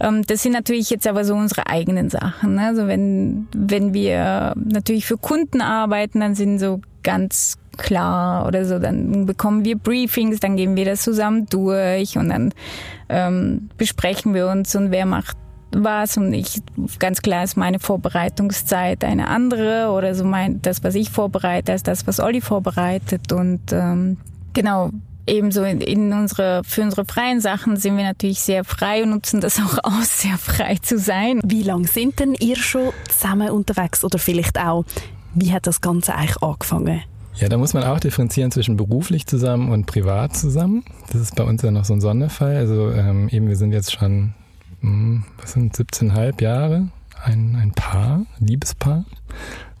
ähm, 0.00 0.22
das 0.26 0.42
sind 0.42 0.52
natürlich 0.52 0.90
jetzt 0.90 1.06
aber 1.06 1.24
so 1.24 1.34
unsere 1.34 1.68
eigenen 1.68 2.10
Sachen. 2.10 2.56
Ne? 2.56 2.66
Also 2.66 2.88
wenn, 2.88 3.46
wenn 3.54 3.94
wir 3.94 4.54
natürlich 4.56 5.06
für 5.06 5.16
Kunden 5.16 5.60
arbeiten, 5.60 6.20
dann 6.20 6.34
sind 6.34 6.58
so 6.58 6.80
ganz 7.06 7.56
klar 7.78 8.46
oder 8.46 8.64
so. 8.64 8.78
Dann 8.80 9.26
bekommen 9.26 9.64
wir 9.64 9.78
Briefings, 9.78 10.40
dann 10.40 10.56
gehen 10.56 10.74
wir 10.74 10.84
das 10.84 11.02
zusammen 11.02 11.46
durch 11.46 12.18
und 12.18 12.30
dann 12.30 12.52
ähm, 13.08 13.70
besprechen 13.78 14.34
wir 14.34 14.48
uns 14.48 14.74
und 14.74 14.90
wer 14.90 15.06
macht 15.06 15.36
was 15.70 16.16
und 16.16 16.32
ich 16.32 16.62
ganz 16.98 17.22
klar 17.22 17.44
ist 17.44 17.56
meine 17.56 17.78
Vorbereitungszeit 17.78 19.04
eine 19.04 19.28
andere 19.28 19.90
oder 19.90 20.14
so 20.14 20.24
mein 20.24 20.62
das 20.62 20.82
was 20.82 20.94
ich 20.94 21.10
vorbereite 21.10 21.72
ist 21.72 21.86
das 21.86 22.06
was 22.06 22.18
Olli 22.18 22.40
vorbereitet 22.40 23.32
und 23.32 23.72
ähm, 23.72 24.16
genau 24.54 24.90
ebenso 25.26 25.64
in, 25.64 25.80
in 25.80 26.12
unsere 26.12 26.62
für 26.64 26.82
unsere 26.82 27.04
freien 27.04 27.40
Sachen 27.40 27.76
sind 27.76 27.96
wir 27.96 28.04
natürlich 28.04 28.40
sehr 28.40 28.64
frei 28.64 29.02
und 29.02 29.10
nutzen 29.10 29.40
das 29.40 29.60
auch 29.60 29.78
aus 29.82 30.20
sehr 30.20 30.38
frei 30.38 30.76
zu 30.80 30.98
sein. 30.98 31.40
Wie 31.44 31.62
lange 31.62 31.88
sind 31.88 32.20
denn 32.20 32.34
ihr 32.34 32.56
schon 32.56 32.92
zusammen 33.08 33.50
unterwegs 33.50 34.04
oder 34.04 34.18
vielleicht 34.18 34.58
auch 34.58 34.84
wie 35.36 35.52
hat 35.52 35.66
das 35.66 35.80
Ganze 35.80 36.14
eigentlich 36.14 36.42
angefangen? 36.42 37.02
Ja, 37.36 37.48
da 37.48 37.58
muss 37.58 37.74
man 37.74 37.84
auch 37.84 38.00
differenzieren 38.00 38.50
zwischen 38.50 38.76
beruflich 38.76 39.26
zusammen 39.26 39.70
und 39.70 39.86
privat 39.86 40.34
zusammen. 40.34 40.84
Das 41.12 41.20
ist 41.20 41.36
bei 41.36 41.44
uns 41.44 41.60
ja 41.62 41.70
noch 41.70 41.84
so 41.84 41.92
ein 41.92 42.00
Sonderfall. 42.00 42.56
Also 42.56 42.90
ähm, 42.90 43.28
eben, 43.28 43.48
wir 43.48 43.56
sind 43.56 43.72
jetzt 43.72 43.92
schon, 43.92 44.34
mh, 44.80 44.90
hm, 44.90 45.24
was 45.38 45.52
sind 45.52 45.76
17,5 45.76 46.42
Jahre, 46.42 46.88
ein, 47.22 47.56
ein 47.60 47.72
Paar, 47.72 48.24
Liebespaar. 48.38 49.04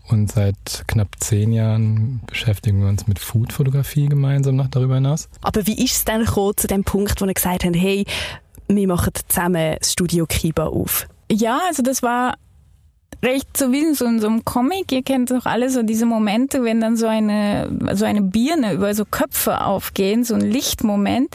und 0.08 0.30
seit 0.30 0.84
knapp 0.86 1.08
zehn 1.18 1.52
Jahren 1.52 2.20
beschäftigen 2.26 2.80
wir 2.80 2.88
uns 2.88 3.06
mit 3.06 3.18
Food-Fotografie 3.18 4.08
gemeinsam 4.08 4.56
noch 4.56 4.68
darüber 4.68 4.96
hinaus. 4.96 5.28
Aber 5.40 5.66
wie 5.66 5.82
ist 5.82 5.96
es 5.96 6.04
dann 6.04 6.24
gekommen 6.24 6.56
zu 6.56 6.66
dem 6.66 6.84
Punkt, 6.84 7.20
wo 7.20 7.26
wir 7.26 7.34
gesagt 7.34 7.64
haben, 7.64 7.74
hey, 7.74 8.04
wir 8.68 8.86
machen 8.86 9.12
zusammen 9.28 9.76
das 9.78 9.92
Studio 9.92 10.26
Kiba 10.26 10.66
auf? 10.66 11.08
Ja, 11.32 11.60
also 11.66 11.82
das 11.82 12.02
war 12.02 12.36
recht 13.22 13.56
so 13.56 13.72
wie 13.72 13.80
in 13.80 13.94
so, 13.94 14.04
in 14.04 14.20
so 14.20 14.26
einem 14.26 14.44
Comic. 14.44 14.92
Ihr 14.92 15.02
kennt 15.02 15.30
doch 15.30 15.46
alle 15.46 15.70
so 15.70 15.82
diese 15.82 16.06
Momente, 16.06 16.62
wenn 16.64 16.80
dann 16.80 16.96
so 16.96 17.06
eine, 17.06 17.68
so 17.94 18.04
eine 18.04 18.22
Birne 18.22 18.74
über 18.74 18.94
so 18.94 19.04
Köpfe 19.04 19.62
aufgehen, 19.62 20.24
so 20.24 20.34
ein 20.34 20.40
Lichtmoment. 20.40 21.34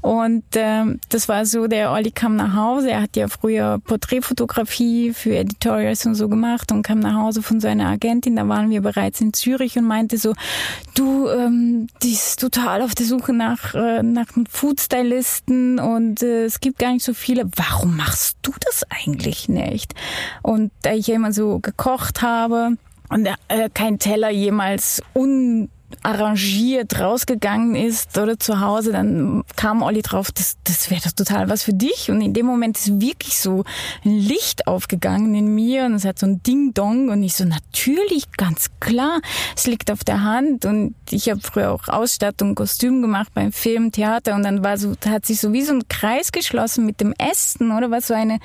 Und 0.00 0.44
ähm, 0.54 1.00
das 1.08 1.28
war 1.28 1.44
so, 1.46 1.66
der 1.66 1.92
Olli 1.92 2.10
kam 2.10 2.36
nach 2.36 2.54
Hause. 2.54 2.90
Er 2.90 3.02
hat 3.02 3.16
ja 3.16 3.28
früher 3.28 3.78
Porträtfotografie 3.84 5.12
für 5.12 5.36
Editorials 5.36 6.06
und 6.06 6.14
so 6.14 6.28
gemacht 6.28 6.72
und 6.72 6.82
kam 6.82 7.00
nach 7.00 7.14
Hause 7.14 7.42
von 7.42 7.60
seiner 7.60 7.88
Agentin. 7.88 8.36
Da 8.36 8.48
waren 8.48 8.70
wir 8.70 8.80
bereits 8.80 9.20
in 9.20 9.32
Zürich 9.32 9.76
und 9.78 9.84
meinte 9.84 10.18
so, 10.18 10.34
du, 10.94 11.28
ähm, 11.28 11.88
die 12.02 12.12
ist 12.12 12.40
total 12.40 12.82
auf 12.82 12.94
der 12.94 13.06
Suche 13.06 13.32
nach, 13.32 13.74
äh, 13.74 14.02
nach 14.02 14.34
einem 14.34 14.46
Foodstylisten 14.46 15.78
und 15.78 16.22
äh, 16.22 16.44
es 16.44 16.60
gibt 16.60 16.78
gar 16.78 16.92
nicht 16.92 17.04
so 17.04 17.14
viele. 17.14 17.48
Warum 17.56 17.96
machst 17.96 18.38
du 18.42 18.52
das 18.64 18.84
eigentlich 18.88 19.48
nicht? 19.48 19.94
Und 20.42 20.70
da 20.82 20.92
ich 20.92 21.08
immer 21.18 21.32
so 21.32 21.58
gekocht 21.58 22.22
habe. 22.22 22.76
Und 23.10 23.26
äh, 23.48 23.68
kein 23.72 23.98
Teller 23.98 24.30
jemals 24.30 25.02
un 25.14 25.70
arrangiert 26.02 26.98
rausgegangen 26.98 27.74
ist 27.74 28.16
oder 28.18 28.38
zu 28.38 28.60
Hause, 28.60 28.92
dann 28.92 29.44
kam 29.56 29.82
Olli 29.82 30.02
drauf, 30.02 30.30
das, 30.32 30.56
das 30.64 30.90
wäre 30.90 31.00
doch 31.02 31.12
total 31.12 31.48
was 31.48 31.62
für 31.62 31.72
dich. 31.72 32.10
Und 32.10 32.20
in 32.20 32.34
dem 32.34 32.46
Moment 32.46 32.78
ist 32.78 33.00
wirklich 33.00 33.38
so 33.38 33.64
ein 34.04 34.18
Licht 34.18 34.66
aufgegangen 34.66 35.34
in 35.34 35.54
mir 35.54 35.84
und 35.84 35.94
es 35.94 36.04
hat 36.04 36.18
so 36.18 36.26
ein 36.26 36.42
Ding-Dong 36.42 37.08
und 37.08 37.22
ich 37.22 37.34
so, 37.34 37.44
natürlich, 37.44 38.30
ganz 38.36 38.70
klar, 38.80 39.20
es 39.56 39.66
liegt 39.66 39.90
auf 39.90 40.04
der 40.04 40.22
Hand 40.22 40.64
und 40.64 40.94
ich 41.10 41.28
habe 41.28 41.40
früher 41.40 41.72
auch 41.72 41.88
Ausstattung, 41.88 42.54
Kostüm 42.54 43.02
gemacht 43.02 43.28
beim 43.34 43.52
Film, 43.52 43.92
Theater 43.92 44.34
und 44.34 44.42
dann 44.42 44.64
war 44.64 44.78
so, 44.78 44.94
hat 45.06 45.26
sich 45.26 45.40
so 45.40 45.52
wie 45.52 45.62
so 45.62 45.74
ein 45.74 45.88
Kreis 45.88 46.32
geschlossen 46.32 46.86
mit 46.86 47.00
dem 47.00 47.14
Essen 47.18 47.72
oder 47.76 47.90
was 47.90 48.08
so 48.08 48.14
eine, 48.14 48.38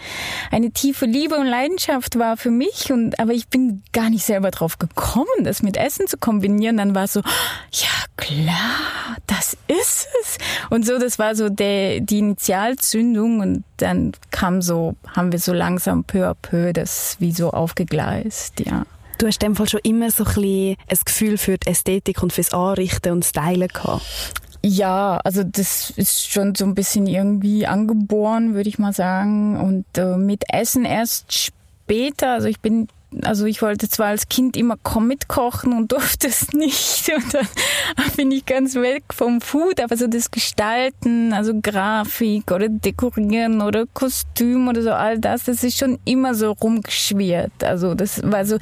eine 0.52 0.72
tiefe 0.72 1.06
Liebe 1.06 1.36
und 1.36 1.48
Leidenschaft 1.48 2.18
war 2.18 2.38
für 2.38 2.52
mich 2.52 2.92
und, 2.92 3.20
aber 3.20 3.34
ich 3.34 3.48
bin 3.48 3.84
gar 3.92 4.10
nicht 4.10 4.26
selber 4.26 4.52
drauf 4.52 4.80
gekommen, 4.80 5.44
das 5.44 5.62
mit 5.62 5.78
Essen 5.78 6.08
zu 6.08 6.18
kombinieren. 6.18 6.78
Dann 6.78 6.96
war 6.96 7.06
es 7.06 7.14
so, 7.14 7.22
ja 7.72 7.88
klar, 8.18 9.18
das 9.28 9.58
ist 9.68 10.08
es. 10.22 10.38
Und 10.70 10.86
so, 10.86 10.98
das 11.00 11.20
war 11.20 11.36
so 11.36 11.50
der, 11.50 12.00
die 12.00 12.20
Initialzündung 12.20 13.40
und 13.40 13.64
dann 13.78 14.14
kam 14.32 14.62
so, 14.62 14.96
haben 15.16 15.32
wir 15.32 15.40
so 15.40 15.54
langsam 15.54 16.04
peu 16.04 16.28
à 16.28 16.34
peu 16.34 16.74
das 16.74 17.18
wie 17.20 17.32
so 17.32 17.52
aufgegleist, 17.52 18.60
ja. 18.60 18.86
Du 19.18 19.28
hast 19.28 19.42
in 19.44 19.50
dem 19.50 19.56
Fall 19.56 19.70
schon 19.70 19.80
immer 19.84 20.12
so 20.12 20.24
ein, 20.24 20.34
bisschen 20.34 20.78
ein 20.90 20.98
Gefühl 21.06 21.38
für 21.38 21.58
die 21.58 21.68
Ästhetik 21.68 22.24
und 22.24 22.34
fürs 22.34 22.52
Anrichten 22.54 23.12
und 23.14 23.24
Stylen 23.24 23.68
gehabt. 23.68 24.04
Ja, 24.66 25.20
also 25.24 25.44
das 25.44 25.90
ist 25.92 26.32
schon 26.32 26.56
so 26.56 26.66
ein 26.66 26.74
bisschen 26.74 27.06
irgendwie 27.06 27.68
angeboren, 27.68 28.54
würde 28.54 28.70
ich 28.70 28.80
mal 28.80 28.94
sagen. 28.94 29.60
Und 29.60 29.86
äh, 29.98 30.18
mit 30.18 30.46
Essen 30.52 30.86
erst 30.86 31.34
später. 31.34 32.32
Also 32.32 32.48
ich 32.48 32.62
bin 32.62 32.88
also 33.22 33.46
ich 33.46 33.62
wollte 33.62 33.90
zwar 33.90 34.08
als 34.08 34.28
Kind 34.28 34.58
immer 34.58 34.78
mitkochen 35.00 35.74
und 35.74 35.92
durfte 35.92 36.28
es 36.28 36.54
nicht. 36.54 37.12
Und 37.16 37.34
dann 37.34 37.48
bin 38.16 38.32
ich 38.32 38.46
ganz 38.46 38.76
weg 38.76 39.04
vom 39.12 39.42
Food, 39.42 39.80
aber 39.80 39.98
so 39.98 40.08
das 40.08 40.32
Gestalten, 40.32 41.34
also 41.34 41.54
Grafik 41.62 42.52
oder 42.52 42.70
Dekorieren 42.70 43.62
oder 43.62 43.86
Kostüm 43.94 44.68
oder 44.68 44.82
so, 44.82 44.92
all 44.92 45.20
das, 45.20 45.44
das 45.44 45.64
ist 45.64 45.78
schon 45.78 46.00
immer 46.06 46.36
so 46.36 46.52
rumgeschwirrt. 46.52 47.64
Also 47.64 47.94
das 47.96 48.22
war 48.24 48.46
so 48.46 48.58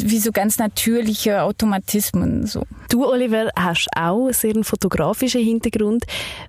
wie 0.00 0.18
so 0.18 0.30
ganz 0.30 0.58
natürliche 0.58 1.42
Automatismen. 1.42 2.46
So. 2.46 2.62
Du, 2.88 3.04
Oliver, 3.06 3.48
hast 3.56 3.88
auch 3.96 4.26
einen 4.26 4.32
sehr 4.32 4.54
fotografischen 4.62 5.42
Hintergrund. 5.42 6.04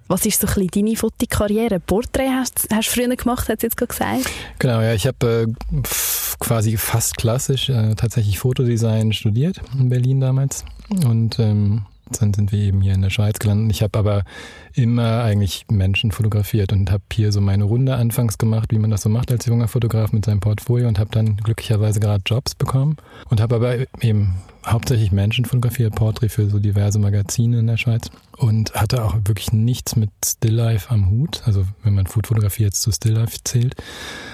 Was 0.07 0.25
ist 0.25 0.41
so 0.41 0.47
ein 0.47 0.53
bisschen 0.53 0.85
deine 0.85 0.95
Fotokarriere? 0.95 1.79
Porträt 1.79 2.29
hast 2.29 2.71
du 2.71 2.81
früher 2.83 3.15
gemacht, 3.15 3.49
hat 3.49 3.63
jetzt 3.63 3.77
gerade 3.77 3.89
gesagt? 3.89 4.29
Genau, 4.59 4.81
ja, 4.81 4.93
ich 4.93 5.07
habe 5.07 5.47
äh, 5.71 5.81
quasi 6.37 6.77
fast 6.77 7.17
klassisch 7.17 7.69
äh, 7.69 7.95
tatsächlich 7.95 8.39
Fotodesign 8.39 9.13
studiert 9.13 9.61
in 9.77 9.89
Berlin 9.89 10.19
damals 10.19 10.65
und 11.05 11.39
ähm, 11.39 11.85
dann 12.19 12.33
sind 12.33 12.51
wir 12.51 12.59
eben 12.59 12.81
hier 12.81 12.93
in 12.93 13.01
der 13.01 13.09
Schweiz 13.09 13.39
gelandet. 13.39 13.75
Ich 13.75 13.83
habe 13.83 13.97
aber 13.97 14.23
immer 14.73 15.23
eigentlich 15.23 15.65
Menschen 15.69 16.11
fotografiert 16.11 16.73
und 16.73 16.91
habe 16.91 17.03
hier 17.11 17.31
so 17.31 17.41
meine 17.41 17.65
Runde 17.65 17.95
anfangs 17.95 18.37
gemacht, 18.37 18.71
wie 18.71 18.79
man 18.79 18.89
das 18.89 19.01
so 19.01 19.09
macht 19.09 19.31
als 19.31 19.45
junger 19.45 19.67
Fotograf 19.67 20.11
mit 20.11 20.25
seinem 20.25 20.39
Portfolio 20.39 20.87
und 20.87 20.99
habe 20.99 21.11
dann 21.11 21.37
glücklicherweise 21.37 21.99
gerade 21.99 22.23
Jobs 22.25 22.55
bekommen 22.55 22.97
und 23.29 23.41
habe 23.41 23.55
aber 23.55 23.75
eben 24.01 24.35
hauptsächlich 24.71 25.11
Menschen 25.11 25.45
fotografiert, 25.45 25.95
Porträt 25.95 26.29
für 26.29 26.49
so 26.49 26.59
diverse 26.59 26.99
Magazine 26.99 27.59
in 27.59 27.67
der 27.67 27.77
Schweiz 27.77 28.09
und 28.37 28.73
hatte 28.73 29.03
auch 29.03 29.15
wirklich 29.25 29.51
nichts 29.51 29.95
mit 29.95 30.09
Stilllife 30.25 30.89
am 30.91 31.09
Hut. 31.09 31.41
Also 31.45 31.65
wenn 31.83 31.93
man 31.93 32.07
Foodfotografie 32.07 32.63
jetzt 32.63 32.81
zu 32.81 32.91
Stilllife 32.91 33.37
zählt. 33.43 33.75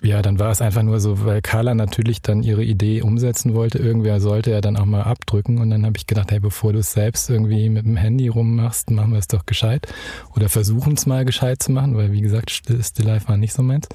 Ja, 0.03 0.21
dann 0.21 0.37
war 0.37 0.51
es 0.51 0.61
einfach 0.61 0.83
nur 0.83 0.99
so, 0.99 1.25
weil 1.25 1.41
Carla 1.41 1.73
natürlich 1.73 2.21
dann 2.21 2.43
ihre 2.43 2.63
Idee 2.63 3.01
umsetzen 3.01 3.55
wollte. 3.55 3.79
Irgendwer 3.79 4.19
sollte 4.19 4.51
ja 4.51 4.61
dann 4.61 4.77
auch 4.77 4.85
mal 4.85 5.03
abdrücken 5.03 5.57
und 5.57 5.69
dann 5.71 5.85
habe 5.85 5.97
ich 5.97 6.07
gedacht, 6.07 6.31
hey, 6.31 6.39
bevor 6.39 6.73
du 6.73 6.79
es 6.79 6.93
selbst 6.93 7.29
irgendwie 7.29 7.69
mit 7.69 7.85
dem 7.85 7.97
Handy 7.97 8.27
rummachst, 8.27 8.91
machen 8.91 9.11
wir 9.11 9.19
es 9.19 9.27
doch 9.27 9.45
gescheit 9.45 9.87
oder 10.35 10.49
versuchen 10.49 10.93
es 10.93 11.05
mal 11.05 11.25
gescheit 11.25 11.63
zu 11.63 11.71
machen, 11.71 11.95
weil 11.95 12.11
wie 12.11 12.21
gesagt, 12.21 12.51
Stilllife 12.51 13.27
war 13.27 13.37
nicht 13.37 13.53
so 13.53 13.63
meins 13.63 13.87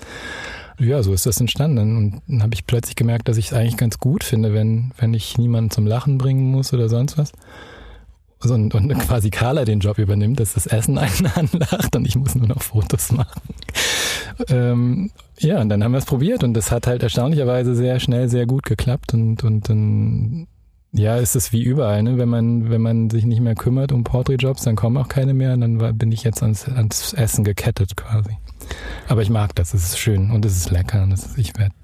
ja, 0.81 1.03
so 1.03 1.13
ist 1.13 1.27
das 1.27 1.41
entstanden. 1.41 1.97
Und 1.97 2.23
dann 2.27 2.43
habe 2.43 2.55
ich 2.55 2.67
plötzlich 2.67 2.97
gemerkt, 2.97 3.29
dass 3.29 3.37
ich 3.37 3.47
es 3.47 3.53
eigentlich 3.53 3.77
ganz 3.77 3.99
gut 3.99 4.25
finde, 4.25 4.55
wenn, 4.55 4.93
wenn 4.99 5.15
ich 5.15 5.39
niemanden 5.39 5.71
zum 5.71 5.87
Lachen 5.87 6.19
bringen 6.19 6.51
muss 6.51 6.73
oder 6.73 6.89
sonst 6.89 7.19
was. 7.19 7.33
Und, 8.43 8.75
und 8.75 8.99
quasi 8.99 9.29
Carla 9.29 9.67
den 9.67 9.81
Job 9.81 9.99
übernimmt, 9.99 10.41
dass 10.41 10.55
das 10.55 10.67
Essen 10.67 10.97
einen 10.99 11.27
anlacht 11.35 11.95
und 11.95 12.07
ich 12.07 12.17
muss 12.17 12.35
nur 12.35 12.49
noch 12.49 12.63
Fotos 12.63 13.13
machen. 13.13 13.43
Ähm, 14.49 15.11
ja, 15.39 15.61
und 15.61 15.69
dann 15.69 15.85
haben 15.85 15.93
wir 15.93 15.99
es 15.99 16.07
probiert 16.07 16.43
und 16.43 16.55
das 16.55 16.71
hat 16.71 16.87
halt 16.87 17.03
erstaunlicherweise 17.03 17.75
sehr 17.75 18.01
schnell 18.01 18.31
sehr 18.31 18.47
gut 18.47 18.65
geklappt 18.65 19.13
und, 19.13 19.45
und 19.45 19.69
dann 19.69 20.47
ja, 20.93 21.19
ist 21.19 21.37
es 21.37 21.53
wie 21.53 21.63
überall, 21.63 22.03
ne? 22.03 22.19
Wenn 22.19 22.29
man, 22.29 22.71
wenn 22.71 22.81
man 22.81 23.11
sich 23.11 23.25
nicht 23.25 23.41
mehr 23.41 23.55
kümmert 23.55 23.93
um 23.93 24.03
Porträtjobs, 24.03 24.63
dann 24.63 24.75
kommen 24.75 24.97
auch 24.97 25.09
keine 25.09 25.35
mehr 25.35 25.53
und 25.53 25.61
dann 25.61 25.81
war, 25.81 25.93
bin 25.93 26.11
ich 26.11 26.25
jetzt 26.25 26.43
ans, 26.43 26.67
ans 26.69 27.13
Essen 27.13 27.45
gekettet 27.45 27.97
quasi. 27.97 28.37
Aber 29.09 29.23
ich 29.23 29.31
mag 29.31 29.55
das, 29.55 29.75
es 29.75 29.85
ist 29.85 29.99
schön 29.99 30.31
und 30.31 30.45
es 30.45 30.57
ist 30.57 30.71
lecker 30.71 31.03
und 31.03 31.13
ist, 31.13 31.37
ich 31.37 31.57
werde 31.59 31.75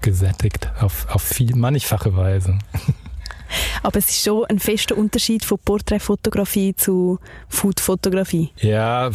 gesättigt 0.00 0.70
auf, 0.80 1.06
auf 1.08 1.22
viel, 1.22 1.54
mannigfache 1.56 2.16
Weise. 2.16 2.58
Aber 3.82 3.98
es 3.98 4.08
ist 4.08 4.24
schon 4.24 4.46
ein 4.46 4.58
fester 4.58 4.96
Unterschied 4.96 5.44
von 5.44 5.58
Porträtfotografie 5.58 6.74
zu 6.74 7.18
Foodfotografie. 7.48 8.50
Ja, 8.58 9.10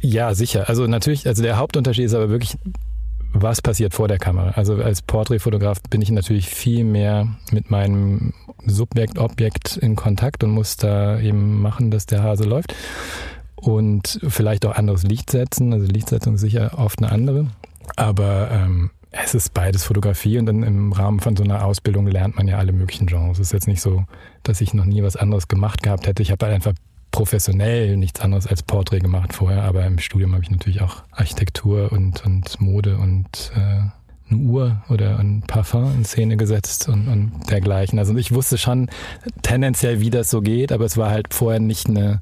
ja, 0.00 0.34
sicher. 0.34 0.68
Also 0.68 0.86
natürlich, 0.86 1.26
also 1.26 1.42
der 1.42 1.58
Hauptunterschied 1.58 2.06
ist 2.06 2.14
aber 2.14 2.30
wirklich, 2.30 2.56
was 3.32 3.60
passiert 3.60 3.94
vor 3.94 4.08
der 4.08 4.18
Kamera. 4.18 4.50
Also 4.50 4.76
als 4.76 5.02
Porträtfotograf 5.02 5.82
bin 5.90 6.00
ich 6.00 6.10
natürlich 6.10 6.48
viel 6.48 6.84
mehr 6.84 7.28
mit 7.52 7.70
meinem 7.70 8.32
Subjekt, 8.66 9.18
Objekt 9.18 9.76
in 9.76 9.96
Kontakt 9.96 10.44
und 10.44 10.50
muss 10.50 10.76
da 10.76 11.20
eben 11.20 11.60
machen, 11.60 11.90
dass 11.90 12.06
der 12.06 12.22
Hase 12.22 12.44
läuft 12.44 12.74
und 13.60 14.20
vielleicht 14.28 14.64
auch 14.66 14.74
anderes 14.74 15.02
Licht 15.02 15.30
setzen. 15.30 15.72
Also 15.72 15.86
Lichtsetzung 15.86 16.34
ist 16.34 16.40
sicher 16.40 16.78
oft 16.78 17.02
eine 17.02 17.10
andere. 17.10 17.48
Aber 17.96 18.50
ähm, 18.50 18.90
es 19.10 19.34
ist 19.34 19.54
beides 19.54 19.84
Fotografie 19.84 20.38
und 20.38 20.46
dann 20.46 20.62
im 20.62 20.92
Rahmen 20.92 21.20
von 21.20 21.36
so 21.36 21.42
einer 21.42 21.64
Ausbildung 21.64 22.06
lernt 22.06 22.36
man 22.36 22.46
ja 22.46 22.58
alle 22.58 22.72
möglichen 22.72 23.06
Genres. 23.06 23.38
Es 23.38 23.48
ist 23.48 23.52
jetzt 23.52 23.68
nicht 23.68 23.80
so, 23.80 24.04
dass 24.42 24.60
ich 24.60 24.74
noch 24.74 24.84
nie 24.84 25.02
was 25.02 25.16
anderes 25.16 25.48
gemacht 25.48 25.82
gehabt 25.82 26.06
hätte. 26.06 26.22
Ich 26.22 26.30
habe 26.30 26.44
halt 26.46 26.54
einfach 26.54 26.74
professionell 27.10 27.96
nichts 27.96 28.20
anderes 28.20 28.46
als 28.46 28.62
Porträt 28.62 29.00
gemacht 29.00 29.32
vorher, 29.32 29.64
aber 29.64 29.86
im 29.86 29.98
Studium 29.98 30.34
habe 30.34 30.44
ich 30.44 30.50
natürlich 30.50 30.82
auch 30.82 31.02
Architektur 31.10 31.90
und, 31.90 32.24
und 32.24 32.60
Mode 32.60 32.98
und 32.98 33.50
äh, 33.56 34.30
eine 34.30 34.40
Uhr 34.40 34.82
oder 34.90 35.18
ein 35.18 35.42
Parfum 35.46 35.94
in 35.96 36.04
Szene 36.04 36.36
gesetzt 36.36 36.88
und, 36.88 37.08
und 37.08 37.50
dergleichen. 37.50 37.98
Also 37.98 38.14
ich 38.16 38.34
wusste 38.34 38.58
schon 38.58 38.90
tendenziell, 39.40 40.00
wie 40.00 40.10
das 40.10 40.28
so 40.28 40.42
geht, 40.42 40.70
aber 40.70 40.84
es 40.84 40.98
war 40.98 41.10
halt 41.10 41.32
vorher 41.32 41.60
nicht 41.60 41.88
eine 41.88 42.20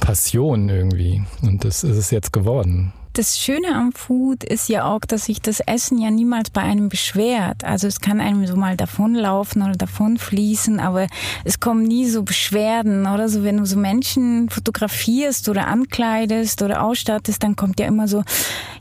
Passion 0.00 0.68
irgendwie. 0.68 1.22
Und 1.42 1.64
das 1.64 1.84
ist 1.84 1.96
es 1.96 2.10
jetzt 2.10 2.32
geworden 2.32 2.92
das 3.16 3.38
Schöne 3.38 3.74
am 3.74 3.92
Food 3.92 4.44
ist 4.44 4.68
ja 4.68 4.84
auch, 4.84 5.00
dass 5.00 5.24
sich 5.24 5.40
das 5.40 5.60
Essen 5.60 5.98
ja 5.98 6.10
niemals 6.10 6.50
bei 6.50 6.60
einem 6.60 6.90
beschwert. 6.90 7.64
Also 7.64 7.86
es 7.86 8.00
kann 8.00 8.20
einem 8.20 8.46
so 8.46 8.56
mal 8.56 8.76
davonlaufen 8.76 9.62
oder 9.62 9.72
davonfließen, 9.72 10.80
aber 10.80 11.06
es 11.44 11.58
kommen 11.58 11.84
nie 11.84 12.08
so 12.08 12.24
Beschwerden 12.24 13.06
oder 13.06 13.30
so. 13.30 13.42
Wenn 13.42 13.56
du 13.56 13.64
so 13.64 13.78
Menschen 13.78 14.50
fotografierst 14.50 15.48
oder 15.48 15.66
ankleidest 15.66 16.60
oder 16.60 16.82
ausstattest, 16.82 17.42
dann 17.42 17.56
kommt 17.56 17.80
ja 17.80 17.86
immer 17.86 18.06
so, 18.06 18.22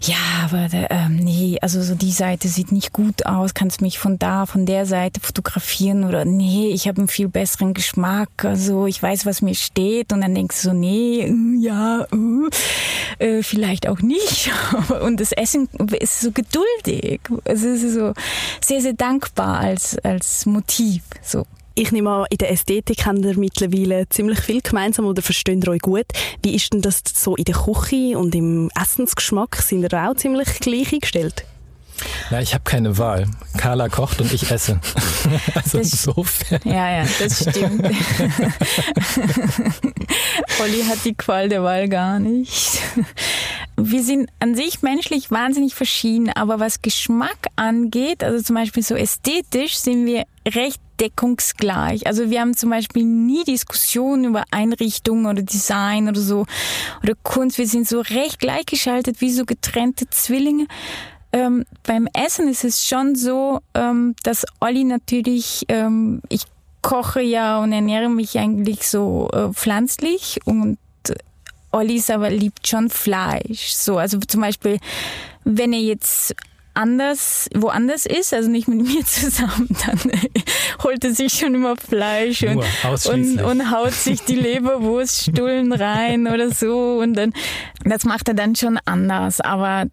ja, 0.02 0.16
aber 0.44 0.68
ähm, 0.72 1.16
nee, 1.16 1.58
also 1.62 1.82
so 1.82 1.96
die 1.96 2.12
Seite 2.12 2.50
sieht 2.50 2.74
nicht 2.74 2.92
gut 2.92 3.26
aus. 3.26 3.54
Kannst 3.54 3.82
mich 3.82 4.00
von 4.00 4.20
da, 4.20 4.46
von 4.46 4.66
der 4.66 4.86
Seite 4.86 5.22
fotografieren 5.22 6.04
oder 6.04 6.26
nee, 6.26 6.68
ich 6.74 6.90
habe 6.90 6.98
einen 6.98 7.08
viel 7.08 7.30
besseren 7.30 7.74
Geschmack. 7.74 8.44
Also 8.44 8.86
ich 8.86 9.02
weiß, 9.02 9.26
was 9.26 9.42
mir 9.42 9.56
steht 9.56 10.12
und 10.12 10.22
dann 10.22 10.36
denkst 10.36 10.62
du 10.62 10.70
so, 10.70 10.74
nee, 10.74 11.22
äh, 11.22 11.34
ja, 11.62 12.06
uh, 12.14 12.50
äh, 13.20 13.42
vielleicht 13.42 13.88
auch 13.88 14.02
nicht 14.02 14.25
ich. 14.26 14.52
Und 15.02 15.20
das 15.20 15.32
Essen 15.32 15.68
ist 16.00 16.22
so 16.22 16.32
geduldig. 16.32 17.22
Es 17.44 17.64
ist 17.64 17.94
so 17.94 18.14
sehr, 18.64 18.82
sehr 18.82 18.94
dankbar 18.94 19.60
als, 19.60 19.98
als 20.00 20.46
Motiv. 20.46 21.02
So. 21.22 21.46
Ich 21.78 21.92
nehme 21.92 22.10
an, 22.10 22.26
in 22.30 22.38
der 22.38 22.52
Ästhetik 22.52 23.06
haben 23.06 23.22
ihr 23.24 23.38
mittlerweile 23.38 24.08
ziemlich 24.08 24.40
viel 24.40 24.62
gemeinsam 24.62 25.06
oder 25.06 25.22
verstehen 25.22 25.62
ihr 25.62 25.68
euch 25.72 25.82
gut. 25.82 26.06
Wie 26.42 26.56
ist 26.56 26.72
denn 26.72 26.82
das 26.82 27.02
so 27.14 27.36
in 27.36 27.44
der 27.44 27.56
Küche 27.56 28.18
und 28.18 28.34
im 28.34 28.70
Essensgeschmack? 28.82 29.58
Sind 29.58 29.84
ihr 29.84 29.94
auch 30.10 30.16
ziemlich 30.16 30.48
gleich 30.62 30.94
eingestellt? 30.94 31.44
Na, 32.30 32.42
ich 32.42 32.54
habe 32.54 32.64
keine 32.66 32.98
Wahl. 32.98 33.26
Carla 33.58 33.88
kocht 33.90 34.20
und 34.22 34.32
ich 34.34 34.50
esse. 34.52 34.80
also 35.56 35.78
Das- 35.78 35.92
insofern. 35.94 36.60
Ja, 36.66 36.92
ja, 37.02 37.06
das 37.20 37.42
stimmt. 37.50 37.82
Olli 40.62 40.84
hat 40.84 41.00
die 41.06 41.14
Qual 41.14 41.50
der 41.50 41.64
Wahl 41.64 41.88
gar 41.90 42.20
nicht. 42.20 42.80
Wir 43.78 44.04
sind 44.04 44.30
an 44.40 44.56
sich 44.56 44.82
menschlich 44.82 45.32
wahnsinnig 45.32 45.76
verschieden, 45.76 46.30
aber 46.30 46.60
was 46.60 46.82
Geschmack 46.82 47.48
angeht, 47.56 48.24
also 48.24 48.42
zum 48.42 48.56
Beispiel 48.56 48.84
so 48.84 48.96
ästhetisch, 48.96 49.76
sind 49.78 50.06
wir 50.06 50.24
recht 50.48 50.82
deckungsgleich. 51.00 52.08
Also 52.08 52.30
wir 52.30 52.40
haben 52.40 52.56
zum 52.56 52.70
Beispiel 52.70 53.04
nie 53.04 53.44
Diskussionen 53.44 54.26
über 54.26 54.46
Einrichtung 54.52 55.26
oder 55.26 55.42
Design 55.42 56.08
oder 56.08 56.22
so 56.22 56.46
oder 57.04 57.14
Kunst. 57.24 57.58
Wir 57.58 57.68
sind 57.68 57.88
so 57.88 58.00
recht 58.00 58.40
gleichgeschaltet 58.40 59.20
wie 59.22 59.32
so 59.32 59.46
getrennte 59.46 60.10
Zwillinge. 60.10 60.68
Ähm, 61.34 61.66
beim 61.84 62.08
Essen 62.14 62.48
ist 62.48 62.64
es 62.64 62.88
schon 62.88 63.16
so, 63.16 63.60
ähm, 63.74 64.16
dass 64.24 64.46
Olli 64.62 64.86
natürlich, 64.86 65.66
ähm, 65.68 66.22
ich 66.30 66.44
koche 66.82 67.22
ja 67.22 67.62
und 67.62 67.74
ernähre 67.74 68.10
mich 68.10 68.38
eigentlich 68.40 68.88
so 68.88 69.28
äh, 69.34 69.52
pflanzlich 69.52 70.40
und 70.46 70.78
Olli 71.76 71.96
ist 71.96 72.10
aber 72.10 72.30
liebt 72.30 72.68
schon 72.68 72.90
Fleisch. 72.90 73.74
So, 73.74 73.98
also 73.98 74.18
zum 74.20 74.42
Beispiel, 74.42 74.80
wenn 75.44 75.74
er 75.74 75.82
jetzt 75.82 76.34
anders, 76.74 77.50
woanders 77.54 78.06
ist, 78.06 78.34
also 78.34 78.50
nicht 78.50 78.68
mit 78.68 78.82
mir 78.88 79.04
zusammen, 79.06 79.68
dann 79.86 80.00
holt 80.84 81.04
er 81.04 81.14
sich 81.14 81.34
schon 81.34 81.56
immer 81.56 81.76
Fleisch 81.76 82.44
und, 82.44 82.64
und, 83.12 83.42
und 83.42 83.72
haut 83.72 83.94
sich 83.94 84.22
die 84.22 84.36
Leberwurststullen 84.36 85.74
rein 85.74 86.28
oder 86.28 86.52
so 86.52 87.00
und 87.02 87.14
dann, 87.14 87.34
das 87.84 88.06
macht 88.06 88.28
er 88.28 88.36
dann 88.36 88.56
schon 88.56 88.80
anders, 88.86 89.42
aber 89.42 89.86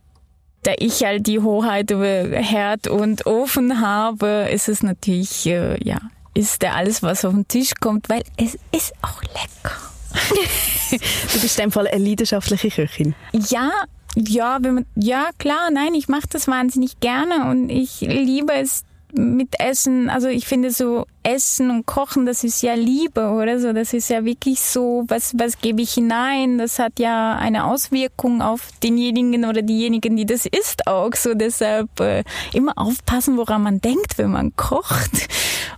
da 0.63 0.73
ich 0.79 1.03
halt 1.03 1.27
die 1.27 1.41
Hoheit 1.41 1.91
über 1.91 2.07
Herd 2.07 2.87
und 2.87 3.27
Ofen 3.27 3.81
habe, 3.81 4.49
ist 4.53 4.69
es 4.69 4.85
natürlich, 4.85 5.47
äh, 5.47 5.83
ja, 5.83 5.99
ist 6.35 6.63
der 6.63 6.77
alles, 6.77 7.03
was 7.03 7.25
auf 7.25 7.33
den 7.33 7.49
Tisch 7.49 7.73
kommt, 7.81 8.09
weil 8.09 8.23
es 8.37 8.57
ist 8.71 8.93
auch 9.03 9.23
lecker. 9.23 9.92
Du 10.91 11.41
bist 11.41 11.59
in 11.59 11.65
dem 11.65 11.73
Fall 11.73 11.89
eine 11.89 12.05
leidenschaftliche 12.05 12.71
Köchin. 12.71 13.15
Ja, 13.33 13.71
ja, 14.15 14.59
wenn 14.61 14.75
man, 14.75 14.87
ja 14.95 15.31
klar, 15.39 15.71
nein, 15.73 15.95
ich 15.95 16.09
mache 16.09 16.27
das 16.29 16.49
wahnsinnig 16.49 17.01
gerne 17.01 17.51
und 17.51 17.71
ich 17.71 18.03
liebe 18.03 18.53
es 18.53 18.85
mit 19.13 19.61
Essen. 19.61 20.11
Also 20.11 20.29
ich 20.29 20.47
finde 20.47 20.71
so 20.71 21.07
Essen 21.23 21.71
und 21.71 21.87
Kochen, 21.87 22.27
das 22.27 22.45
ist 22.45 22.63
ja 22.63 22.75
Liebe, 22.75 23.31
oder 23.31 23.59
so. 23.61 23.73
Das 23.73 23.93
ist 23.93 24.09
ja 24.11 24.25
wirklich 24.25 24.61
so, 24.61 25.05
was 25.09 25.33
was 25.39 25.59
gebe 25.61 25.83
ich 25.83 25.93
hinein? 25.93 26.59
Das 26.59 26.79
hat 26.79 26.99
ja 26.99 27.37
eine 27.37 27.67
Auswirkung 27.67 28.43
auf 28.43 28.69
denjenigen 28.83 29.45
oder 29.45 29.63
diejenigen, 29.63 30.17
die 30.17 30.27
das 30.27 30.47
isst 30.47 30.87
auch. 30.87 31.15
So 31.15 31.35
deshalb 31.35 32.01
äh, 32.01 32.25
immer 32.53 32.73
aufpassen, 32.77 33.37
woran 33.37 33.63
man 33.63 33.81
denkt, 33.81 34.19
wenn 34.19 34.31
man 34.31 34.57
kocht. 34.57 35.29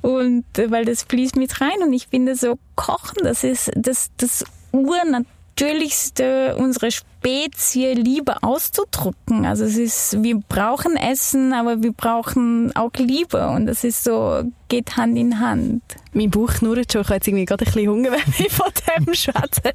Und 0.04 0.44
äh, 0.58 0.70
weil 0.70 0.84
das 0.84 1.04
fließt 1.04 1.36
mit 1.36 1.62
rein 1.62 1.82
und 1.82 1.94
ich 1.94 2.08
finde 2.08 2.36
so 2.36 2.58
Kochen, 2.76 3.22
das 3.22 3.42
ist 3.42 3.70
das 3.74 4.10
das 4.18 4.44
Urnatürlichste 4.70 6.56
unserer 6.56 6.90
Spezie 6.90 7.94
Liebe 7.94 8.42
auszudrücken. 8.42 9.46
Also 9.46 9.64
es 9.64 9.78
ist, 9.78 10.22
wir 10.22 10.40
brauchen 10.46 10.98
Essen, 10.98 11.54
aber 11.54 11.82
wir 11.82 11.92
brauchen 11.92 12.76
auch 12.76 12.92
Liebe 12.98 13.48
und 13.48 13.64
das 13.64 13.82
ist 13.82 14.04
so, 14.04 14.42
geht 14.68 14.98
Hand 14.98 15.16
in 15.16 15.40
Hand. 15.40 15.80
Mein 16.12 16.30
Bauch 16.30 16.52
knurrt 16.52 16.92
schon, 16.92 17.00
ich 17.00 17.06
habe 17.06 17.14
jetzt 17.14 17.28
irgendwie 17.28 17.46
gerade 17.46 17.64
ein 17.64 17.72
bisschen 17.72 17.90
Hunger, 17.90 18.12
wenn 18.12 18.38
wir 18.38 18.50
von 18.50 18.72
dem 18.98 19.14
schwätzen. 19.14 19.72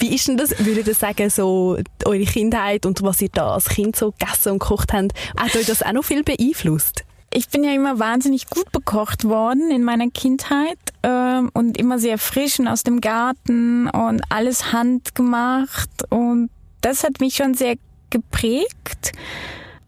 Wie 0.00 0.12
ist 0.12 0.26
denn 0.26 0.38
das, 0.38 0.58
würdet 0.58 0.88
ihr 0.88 0.94
sagen, 0.96 1.30
so 1.30 1.78
eure 2.04 2.24
Kindheit 2.24 2.84
und 2.84 3.00
was 3.04 3.22
ihr 3.22 3.30
da 3.32 3.54
als 3.54 3.68
Kind 3.68 3.94
so 3.94 4.10
gegessen 4.10 4.54
und 4.54 4.58
gekocht 4.58 4.92
habt, 4.92 5.12
hat 5.36 5.54
euch 5.54 5.66
das 5.66 5.84
auch 5.84 5.92
noch 5.92 6.04
viel 6.04 6.24
beeinflusst? 6.24 7.04
Ich 7.34 7.48
bin 7.48 7.64
ja 7.64 7.72
immer 7.72 7.98
wahnsinnig 7.98 8.48
gut 8.48 8.70
bekocht 8.72 9.24
worden 9.24 9.70
in 9.70 9.84
meiner 9.84 10.10
Kindheit 10.10 10.78
ähm, 11.02 11.50
und 11.54 11.78
immer 11.78 11.98
sehr 11.98 12.18
frisch 12.18 12.58
und 12.58 12.68
aus 12.68 12.82
dem 12.82 13.00
Garten 13.00 13.88
und 13.88 14.22
alles 14.28 14.72
handgemacht 14.72 15.90
und 16.10 16.50
das 16.82 17.04
hat 17.04 17.20
mich 17.20 17.36
schon 17.36 17.54
sehr 17.54 17.76
geprägt. 18.10 19.12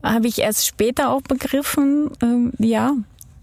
Habe 0.02 0.26
ich 0.26 0.38
erst 0.38 0.66
später 0.66 1.10
auch 1.10 1.22
begriffen. 1.22 2.10
Ähm, 2.22 2.52
ja, 2.58 2.92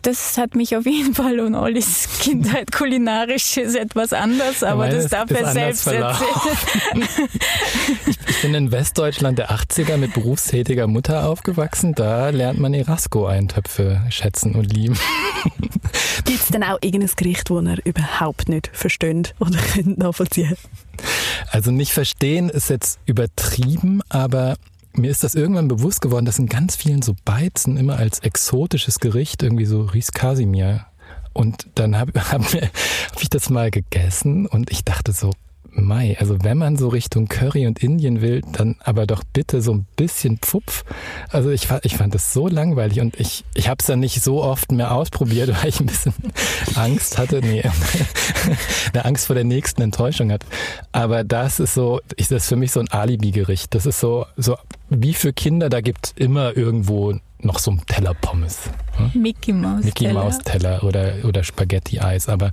das 0.02 0.38
hat 0.38 0.56
mich 0.56 0.76
auf 0.76 0.86
jeden 0.86 1.14
Fall 1.14 1.40
und 1.40 1.56
Ollis 1.56 2.08
Kindheit 2.20 2.72
kulinarisch 2.72 3.58
ist 3.58 3.76
etwas 3.76 4.14
anders, 4.14 4.64
aber 4.64 4.84
Meine 4.84 4.96
das 4.96 5.08
darf 5.08 5.30
er 5.32 5.52
selbst 5.52 5.88
erzählen. 5.88 7.08
Ich 8.08 8.42
bin 8.42 8.54
in 8.56 8.72
Westdeutschland 8.72 9.38
der 9.38 9.52
80er 9.52 9.98
mit 9.98 10.14
berufstätiger 10.14 10.88
Mutter 10.88 11.28
aufgewachsen. 11.28 11.94
Da 11.94 12.30
lernt 12.30 12.60
man 12.60 12.74
Erasco-Eintöpfe 12.74 14.02
schätzen 14.10 14.56
und 14.56 14.74
lieben. 14.74 14.98
Gibt 16.26 16.40
es 16.40 16.48
denn 16.48 16.64
auch 16.64 16.80
irgendein 16.82 17.16
Gericht, 17.16 17.50
das 17.50 17.64
ihr 17.64 17.78
überhaupt 17.86 18.50
nicht 18.50 18.70
versteht 18.74 19.36
oder 19.40 19.60
könnt 19.74 19.98
nachvollziehen? 19.98 20.58
Also 21.52 21.72
nicht 21.72 21.92
verstehen 21.92 22.50
ist 22.50 22.70
jetzt 22.70 23.00
übertrieben, 23.06 24.02
aber 24.10 24.56
mir 24.94 25.12
ist 25.12 25.24
das 25.24 25.36
irgendwann 25.36 25.68
bewusst 25.68 26.02
geworden, 26.02 26.26
dass 26.26 26.40
in 26.40 26.48
ganz 26.48 26.76
vielen 26.76 27.02
so 27.02 27.16
Beizen 27.26 27.78
immer 27.78 27.98
als 27.98 28.20
exotisches 28.20 29.00
Gericht 29.00 29.44
irgendwie 29.44 29.66
so 29.66 29.84
Ries 29.84 30.12
Casimir. 30.12 30.86
Und 31.34 31.68
dann 31.76 31.98
habe 31.98 32.14
hab, 32.14 32.42
hab 32.54 33.22
ich 33.22 33.30
das 33.30 33.50
mal 33.50 33.72
gegessen 33.72 34.46
und 34.48 34.72
ich 34.72 34.84
dachte 34.84 35.12
so, 35.12 35.32
Mai, 35.74 36.18
also 36.20 36.38
wenn 36.44 36.58
man 36.58 36.76
so 36.76 36.90
Richtung 36.90 37.28
Curry 37.28 37.66
und 37.66 37.82
Indien 37.82 38.22
will, 38.22 38.42
dann 38.52 38.76
aber 38.84 39.08
doch 39.08 39.24
bitte 39.24 39.62
so 39.62 39.74
ein 39.74 39.86
bisschen 39.96 40.38
Pfupf. 40.38 40.84
Also 41.30 41.50
ich, 41.50 41.70
ich 41.84 41.96
fand 41.96 42.14
das 42.14 42.34
so 42.34 42.48
langweilig 42.48 43.00
und 43.00 43.20
ich, 43.20 43.46
ich 43.54 43.70
habe 43.70 43.78
es 43.80 43.86
dann 43.86 44.02
nicht 44.02 44.22
so 44.22 44.44
oft 44.44 44.72
mehr 44.72 44.94
ausprobiert, 44.94 45.50
weil 45.62 45.70
ich 45.70 45.80
ein 45.80 45.86
bisschen 45.86 46.14
Angst 46.76 47.18
hatte. 47.18 47.40
Nee, 47.42 47.64
eine 48.94 49.06
Angst 49.06 49.28
vor 49.28 49.36
der 49.36 49.46
nächsten 49.46 49.82
Enttäuschung 49.82 50.32
hatte. 50.32 50.46
Aber 50.92 51.24
das 51.24 51.60
ist 51.60 51.74
so, 51.74 52.02
ich, 52.18 52.28
das 52.28 52.44
ist 52.44 52.50
für 52.50 52.58
mich 52.58 52.72
so 52.72 52.82
ein 52.82 52.90
Alibi-Gericht. 52.90 53.74
Das 53.74 53.86
ist 53.86 54.00
so, 54.00 54.26
so 54.36 54.58
wie 54.90 55.14
für 55.14 55.32
Kinder, 55.32 55.70
da 55.70 55.80
gibt 55.80 56.14
immer 56.18 56.56
irgendwo 56.58 57.16
noch 57.40 57.60
so 57.60 57.72
einen 57.72 57.86
Teller 57.86 58.14
Pommes. 58.14 58.60
Hm? 58.98 59.22
Mickey 59.22 59.54
Mouse. 59.54 59.86
Mickey 59.86 60.06
Teller. 60.06 60.24
Maus 60.24 60.40
Teller 60.40 60.84
oder, 60.84 61.14
oder 61.24 61.44
Spaghetti-Eis. 61.44 62.30
Aber 62.30 62.52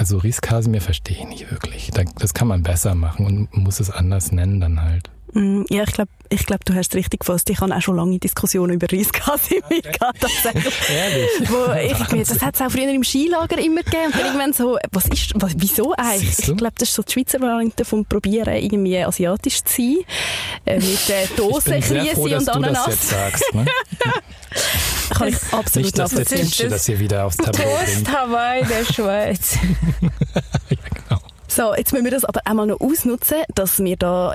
also 0.00 0.16
Ries 0.16 0.40
Casimir 0.40 0.80
verstehe 0.80 1.18
ich 1.18 1.26
nicht 1.26 1.50
wirklich. 1.50 1.90
Da- 1.92 2.04
Das 2.18 2.32
kann 2.32 2.48
man 2.48 2.62
besser 2.62 2.94
machen 2.94 3.26
und 3.26 3.54
muss 3.54 3.80
es 3.80 3.90
anders 3.90 4.32
nennen 4.32 4.58
dann 4.58 4.80
halt. 4.82 5.10
Mm, 5.32 5.62
Ja, 5.70 5.82
ich 5.84 5.92
glaube, 5.92 6.10
ich 6.32 6.46
glaub, 6.46 6.64
du 6.64 6.74
hast 6.74 6.94
richtig 6.94 7.20
gefasst. 7.20 7.50
Ich 7.50 7.60
habe 7.60 7.74
auch 7.74 7.80
schon 7.82 7.96
lange 7.96 8.18
Diskussionen 8.18 8.74
über 8.74 8.86
Reiskasimir 8.90 9.82
gehabt. 9.82 10.20
tatsächlich. 10.20 10.74
Ehrlich? 10.90 11.28
Wo 11.50 11.72
ich 11.72 12.12
mir, 12.12 12.24
das 12.24 12.40
hat 12.40 12.54
es 12.54 12.60
auch 12.60 12.70
früher 12.70 12.88
im 12.90 13.02
Skilager 13.04 13.58
immer 13.58 13.82
gegeben. 13.82 14.06
Und 14.06 14.14
dann 14.14 14.24
irgendwann 14.26 14.52
so, 14.52 14.78
was 14.92 15.06
ist, 15.08 15.32
was, 15.34 15.52
wieso 15.56 15.92
eigentlich? 15.96 16.38
Ich 16.38 16.56
glaube, 16.56 16.74
das 16.78 16.88
ist 16.88 16.94
so 16.94 17.02
die 17.02 17.12
Schweizer 17.12 17.40
Variante 17.40 17.84
vom 17.84 18.04
Probieren, 18.04 18.54
irgendwie 18.54 18.98
asiatisch 19.02 19.62
zu 19.64 19.76
sein. 19.82 19.96
Äh, 20.66 20.76
mit 20.76 21.10
äh, 21.10 21.26
froh, 21.36 21.58
dass 21.58 21.66
und 21.66 22.22
du 22.30 22.38
das 22.38 22.48
Ananas. 22.48 22.86
jetzt 22.86 23.08
sagst. 23.10 23.54
Ne? 23.54 23.66
Kann 25.10 25.28
ich 25.28 25.36
absolut 25.52 25.84
Nicht, 25.86 25.98
dass 25.98 26.10
der 26.12 26.24
Tinsche 26.24 26.64
das 26.64 26.72
das 26.72 26.86
hier 26.86 26.98
wieder 27.00 27.24
aufs 27.26 27.36
Tableau 27.36 27.62
bringt. 27.64 28.06
Toast 28.06 28.12
Hawaii 28.16 28.64
der 28.64 28.84
Schweiz. 28.92 29.58
Ja, 30.70 30.76
genau. 30.94 31.20
So, 31.48 31.74
jetzt 31.74 31.92
müssen 31.92 32.04
wir 32.04 32.12
das 32.12 32.24
aber 32.24 32.40
auch 32.48 32.52
mal 32.54 32.66
noch 32.66 32.80
ausnutzen, 32.80 33.38
dass 33.56 33.80
wir 33.80 33.96
da 33.96 34.32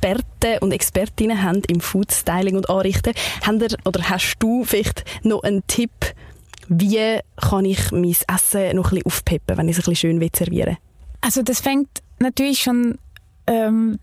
Experten 0.00 0.58
und 0.62 0.72
Expertinnen 0.72 1.42
haben 1.42 1.62
im 1.68 1.80
Food 1.80 2.10
Styling 2.10 2.56
und 2.56 2.70
Anrichten. 2.70 3.12
Haben 3.42 3.62
oder 3.84 4.08
hast 4.08 4.36
du 4.38 4.64
vielleicht 4.64 5.04
noch 5.24 5.42
einen 5.42 5.66
Tipp, 5.66 5.90
wie 6.68 7.18
kann 7.36 7.64
ich 7.64 7.90
mein 7.92 8.04
Essen 8.04 8.76
noch 8.76 8.86
ein 8.86 8.90
bisschen 8.90 9.06
aufpeppen, 9.06 9.58
wenn 9.58 9.68
ich 9.68 9.76
es 9.76 9.78
ein 9.78 9.90
bisschen 9.90 9.96
schön 9.96 10.20
will 10.20 10.30
servieren 10.34 10.78
Also 11.20 11.42
das 11.42 11.60
fängt 11.60 11.88
natürlich 12.18 12.62
schon 12.62 12.98
ähm, 13.46 13.98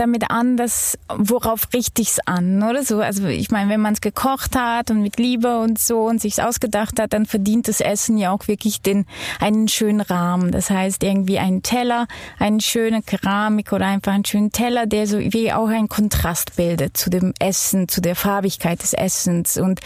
damit 0.00 0.30
an, 0.30 0.56
dass 0.56 0.98
worauf 1.08 1.68
richte 1.72 2.02
ich's 2.02 2.18
an, 2.24 2.62
oder 2.62 2.84
so. 2.84 3.00
Also 3.00 3.26
ich 3.26 3.50
meine, 3.50 3.70
wenn 3.70 3.80
man 3.80 3.94
es 3.94 4.00
gekocht 4.00 4.56
hat 4.56 4.90
und 4.90 5.02
mit 5.02 5.18
Liebe 5.18 5.58
und 5.58 5.78
so 5.78 6.02
und 6.02 6.20
sich's 6.20 6.38
ausgedacht 6.38 7.00
hat, 7.00 7.12
dann 7.12 7.26
verdient 7.26 7.68
das 7.68 7.80
Essen 7.80 8.18
ja 8.18 8.30
auch 8.30 8.48
wirklich 8.48 8.82
den 8.82 9.06
einen 9.40 9.68
schönen 9.68 10.00
Rahmen. 10.00 10.50
Das 10.50 10.70
heißt 10.70 11.02
irgendwie 11.02 11.38
einen 11.38 11.62
Teller, 11.62 12.06
eine 12.38 12.60
schöne 12.60 13.02
Keramik 13.02 13.72
oder 13.72 13.86
einfach 13.86 14.12
einen 14.12 14.24
schönen 14.24 14.52
Teller, 14.52 14.86
der 14.86 15.06
so 15.06 15.18
wie 15.18 15.52
auch 15.52 15.68
einen 15.68 15.88
Kontrast 15.88 16.56
bildet 16.56 16.96
zu 16.96 17.10
dem 17.10 17.32
Essen, 17.38 17.88
zu 17.88 18.00
der 18.00 18.16
Farbigkeit 18.16 18.82
des 18.82 18.92
Essens 18.92 19.56
und 19.56 19.80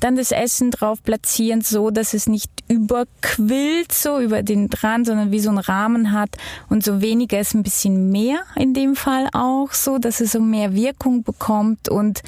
dann 0.00 0.16
das 0.16 0.32
Essen 0.32 0.70
drauf 0.70 1.02
platzieren, 1.02 1.60
so 1.60 1.90
dass 1.90 2.14
es 2.14 2.26
nicht 2.26 2.50
überquillt 2.68 3.92
so 3.92 4.18
über 4.18 4.42
den 4.42 4.68
dran, 4.70 5.04
sondern 5.04 5.30
wie 5.30 5.40
so 5.40 5.50
einen 5.50 5.58
Rahmen 5.58 6.12
hat 6.12 6.30
und 6.68 6.82
so 6.82 7.00
weniger 7.00 7.38
ist 7.38 7.54
ein 7.54 7.62
bisschen 7.62 8.10
mehr 8.10 8.40
in 8.56 8.74
dem 8.74 8.96
Fall 8.96 9.28
auch 9.32 9.53
auch 9.62 9.72
so, 9.72 9.98
dass 9.98 10.20
es 10.20 10.32
so 10.32 10.40
mehr 10.40 10.74
Wirkung 10.74 11.22
bekommt 11.22 11.88
und 11.88 12.22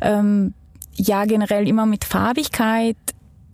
ähm, 0.00 0.54
ja 0.94 1.24
generell 1.24 1.68
immer 1.68 1.86
mit 1.86 2.04
Farbigkeit 2.04 2.96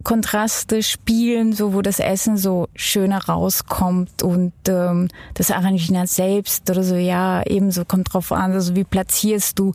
Kontraste 0.04 0.82
spielen, 0.82 1.52
so 1.52 1.74
wo 1.74 1.82
das 1.82 1.98
Essen 1.98 2.36
so 2.36 2.68
schöner 2.74 3.26
rauskommt 3.26 4.22
und 4.22 4.52
ähm, 4.68 5.08
das 5.34 5.50
Arrangieren 5.50 6.06
selbst 6.06 6.70
oder 6.70 6.82
so, 6.82 6.94
ja, 6.94 7.42
ebenso 7.44 7.84
kommt 7.84 8.12
drauf 8.12 8.32
an, 8.32 8.52
also 8.52 8.76
wie 8.76 8.84
platzierst 8.84 9.58
du 9.58 9.74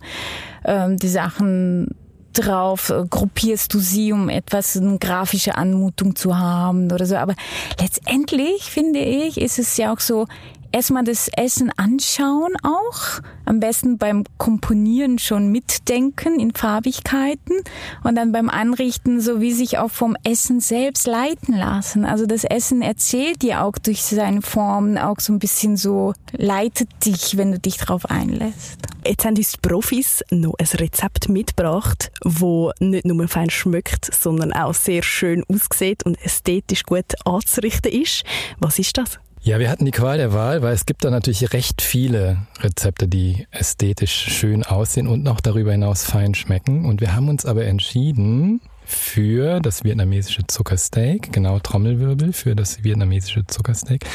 ähm, 0.64 0.98
die 0.98 1.10
Sachen 1.10 1.90
drauf, 2.34 2.90
äh, 2.90 3.04
gruppierst 3.08 3.74
du 3.74 3.80
sie, 3.80 4.12
um 4.12 4.30
etwas 4.30 4.78
eine 4.78 4.98
grafische 4.98 5.56
Anmutung 5.56 6.16
zu 6.16 6.38
haben 6.38 6.92
oder 6.92 7.06
so. 7.06 7.16
Aber 7.18 7.36
letztendlich 7.80 8.64
finde 8.64 9.00
ich, 9.00 9.40
ist 9.40 9.60
es 9.60 9.78
ja 9.78 9.94
auch 9.94 10.00
so, 10.00 10.26
erstmal 10.74 11.04
das 11.04 11.30
Essen 11.30 11.72
anschauen 11.78 12.54
auch. 12.64 13.22
Am 13.46 13.60
besten 13.60 13.98
beim 13.98 14.24
Komponieren 14.38 15.20
schon 15.20 15.52
mitdenken 15.52 16.40
in 16.40 16.54
Farbigkeiten 16.54 17.62
und 18.04 18.16
dann 18.16 18.32
beim 18.32 18.50
Anrichten 18.50 19.22
so 19.22 19.40
wie 19.40 19.54
sich 19.54 19.78
auch 19.78 19.92
vom 19.92 20.18
Essen 20.24 20.60
selbst 20.60 21.08
leiten 21.08 21.56
lassen. 21.56 22.06
Also 22.06 22.26
das 22.26 22.44
Essen 22.44 22.82
erzählt 22.82 23.42
dir 23.42 23.64
auch 23.64 23.78
durch 23.78 24.04
seine 24.04 24.42
Formen 24.42 24.98
auch 24.98 25.20
so 25.20 25.32
ein 25.32 25.40
bisschen 25.40 25.78
so, 25.78 26.14
leitet 26.32 26.90
dich, 27.06 27.38
wenn 27.38 27.52
du 27.52 27.60
dich 27.60 27.78
darauf 27.78 28.10
einlässt. 28.10 28.80
Jetzt 29.06 29.26
haben 29.26 29.36
uns 29.36 29.52
die 29.52 29.60
Profis 29.62 30.24
noch 30.32 30.56
ein 30.58 30.68
Rezept 30.80 31.30
mitgebracht, 31.30 32.12
wo 32.24 32.72
nicht 32.80 33.06
nur 33.06 33.28
fein 33.28 33.50
schmeckt, 33.50 34.14
sondern 34.14 34.54
auch 34.54 34.74
sehr 34.74 35.04
schön 35.04 35.44
aussieht 35.50 36.04
und 36.06 36.20
ästhetisch 36.24 36.84
gut 36.84 37.14
anzurichten 37.26 37.92
ist. 37.92 38.24
Was 38.60 38.80
ist 38.80 38.98
das? 38.98 39.20
Ja, 39.46 39.60
wir 39.60 39.70
hatten 39.70 39.84
die 39.84 39.92
Qual 39.92 40.18
der 40.18 40.32
Wahl, 40.32 40.62
weil 40.62 40.74
es 40.74 40.86
gibt 40.86 41.04
da 41.04 41.10
natürlich 41.10 41.52
recht 41.52 41.82
viele 41.82 42.48
Rezepte, 42.62 43.10
die 43.10 43.46
ästhetisch 43.52 44.14
schön 44.14 44.64
aussehen 44.64 45.06
und 45.06 45.22
noch 45.22 45.42
darüber 45.42 45.74
hinaus 45.74 46.06
fein 46.06 46.34
schmecken. 46.34 46.86
Und 46.86 47.02
wir 47.02 47.14
haben 47.14 47.28
uns 47.28 47.46
aber 47.46 47.66
entschieden 47.66 48.62
für 48.86 49.60
das 49.60 49.84
vietnamesische 49.84 50.48
Zuckersteak, 50.48 51.34
genau 51.34 51.60
Trommelwirbel 51.60 52.32
für 52.32 52.56
das 52.56 52.86
vietnamesische 52.86 53.46
Zuckersteak. 53.46 54.06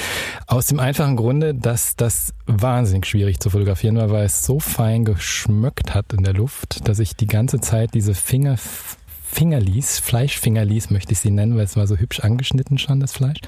Aus 0.46 0.68
dem 0.68 0.80
einfachen 0.80 1.16
Grunde, 1.16 1.54
dass 1.54 1.94
das 1.94 2.32
wahnsinnig 2.46 3.04
schwierig 3.04 3.38
zu 3.38 3.50
fotografieren 3.50 3.98
war, 3.98 4.08
weil 4.08 4.24
es 4.24 4.46
so 4.46 4.60
fein 4.60 5.04
geschmückt 5.04 5.94
hat 5.94 6.14
in 6.14 6.24
der 6.24 6.32
Luft, 6.32 6.88
dass 6.88 7.00
ich 7.00 7.16
die 7.16 7.26
ganze 7.26 7.60
Zeit 7.60 7.92
diese 7.92 8.14
Finger 8.14 8.56
Fingerlis, 9.30 9.98
Fleischfingerlis 9.98 10.90
möchte 10.90 11.12
ich 11.12 11.20
sie 11.20 11.30
nennen, 11.30 11.56
weil 11.56 11.64
es 11.64 11.76
war 11.76 11.86
so 11.86 11.96
hübsch 11.96 12.20
angeschnitten 12.20 12.78
schon, 12.78 12.98
das 12.98 13.12
Fleisch, 13.12 13.38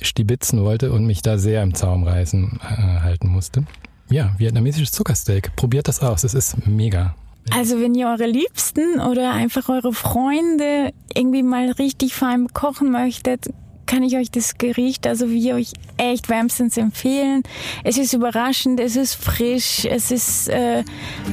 stibitzen 0.00 0.62
wollte 0.62 0.92
und 0.92 1.04
mich 1.04 1.20
da 1.20 1.36
sehr 1.36 1.62
im 1.62 1.74
Zaum 1.74 2.04
reißen 2.04 2.60
äh, 2.62 3.00
halten 3.00 3.28
musste. 3.28 3.64
Ja, 4.08 4.34
vietnamesisches 4.38 4.92
Zuckersteak. 4.92 5.54
Probiert 5.56 5.88
das 5.88 6.00
aus, 6.00 6.24
es 6.24 6.34
ist 6.34 6.66
mega. 6.66 7.14
Also 7.52 7.80
wenn 7.80 7.94
ihr 7.94 8.06
eure 8.06 8.26
Liebsten 8.26 9.00
oder 9.00 9.32
einfach 9.32 9.68
eure 9.68 9.92
Freunde 9.92 10.92
irgendwie 11.14 11.42
mal 11.42 11.70
richtig 11.72 12.14
fein 12.14 12.48
kochen 12.54 12.90
möchtet, 12.90 13.50
kann 13.90 14.04
ich 14.04 14.16
euch 14.16 14.30
das 14.30 14.56
Gericht, 14.56 15.04
also 15.04 15.30
wie 15.30 15.52
euch 15.52 15.72
echt 15.96 16.28
wärmstens 16.28 16.76
empfehlen. 16.76 17.42
Es 17.82 17.98
ist 17.98 18.12
überraschend, 18.12 18.78
es 18.78 18.94
ist 18.94 19.14
frisch, 19.14 19.84
es 19.84 20.12
ist 20.12 20.48
äh, 20.48 20.84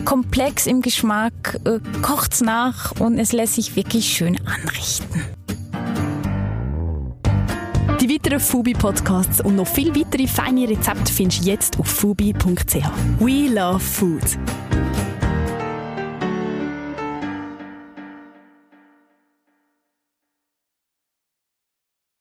komplex 0.05 0.65
im 0.65 0.81
Geschmack, 0.81 1.59
äh, 1.65 1.79
kocht's 2.01 2.41
nach 2.41 2.99
und 2.99 3.19
es 3.19 3.31
lässt 3.31 3.53
sich 3.53 3.75
wirklich 3.75 4.07
schön 4.07 4.39
anrichten. 4.47 5.21
Die 8.01 8.09
weiteren 8.09 8.39
Fubi-Podcasts 8.39 9.39
und 9.41 9.55
noch 9.55 9.67
viel 9.67 9.95
weitere 9.95 10.25
feine 10.25 10.67
Rezepte 10.67 11.13
findest 11.13 11.43
du 11.43 11.49
jetzt 11.49 11.79
auf 11.79 11.87
fubi.ch. 11.87 12.75
We 13.19 13.53
love 13.53 13.79
food. 13.79 14.23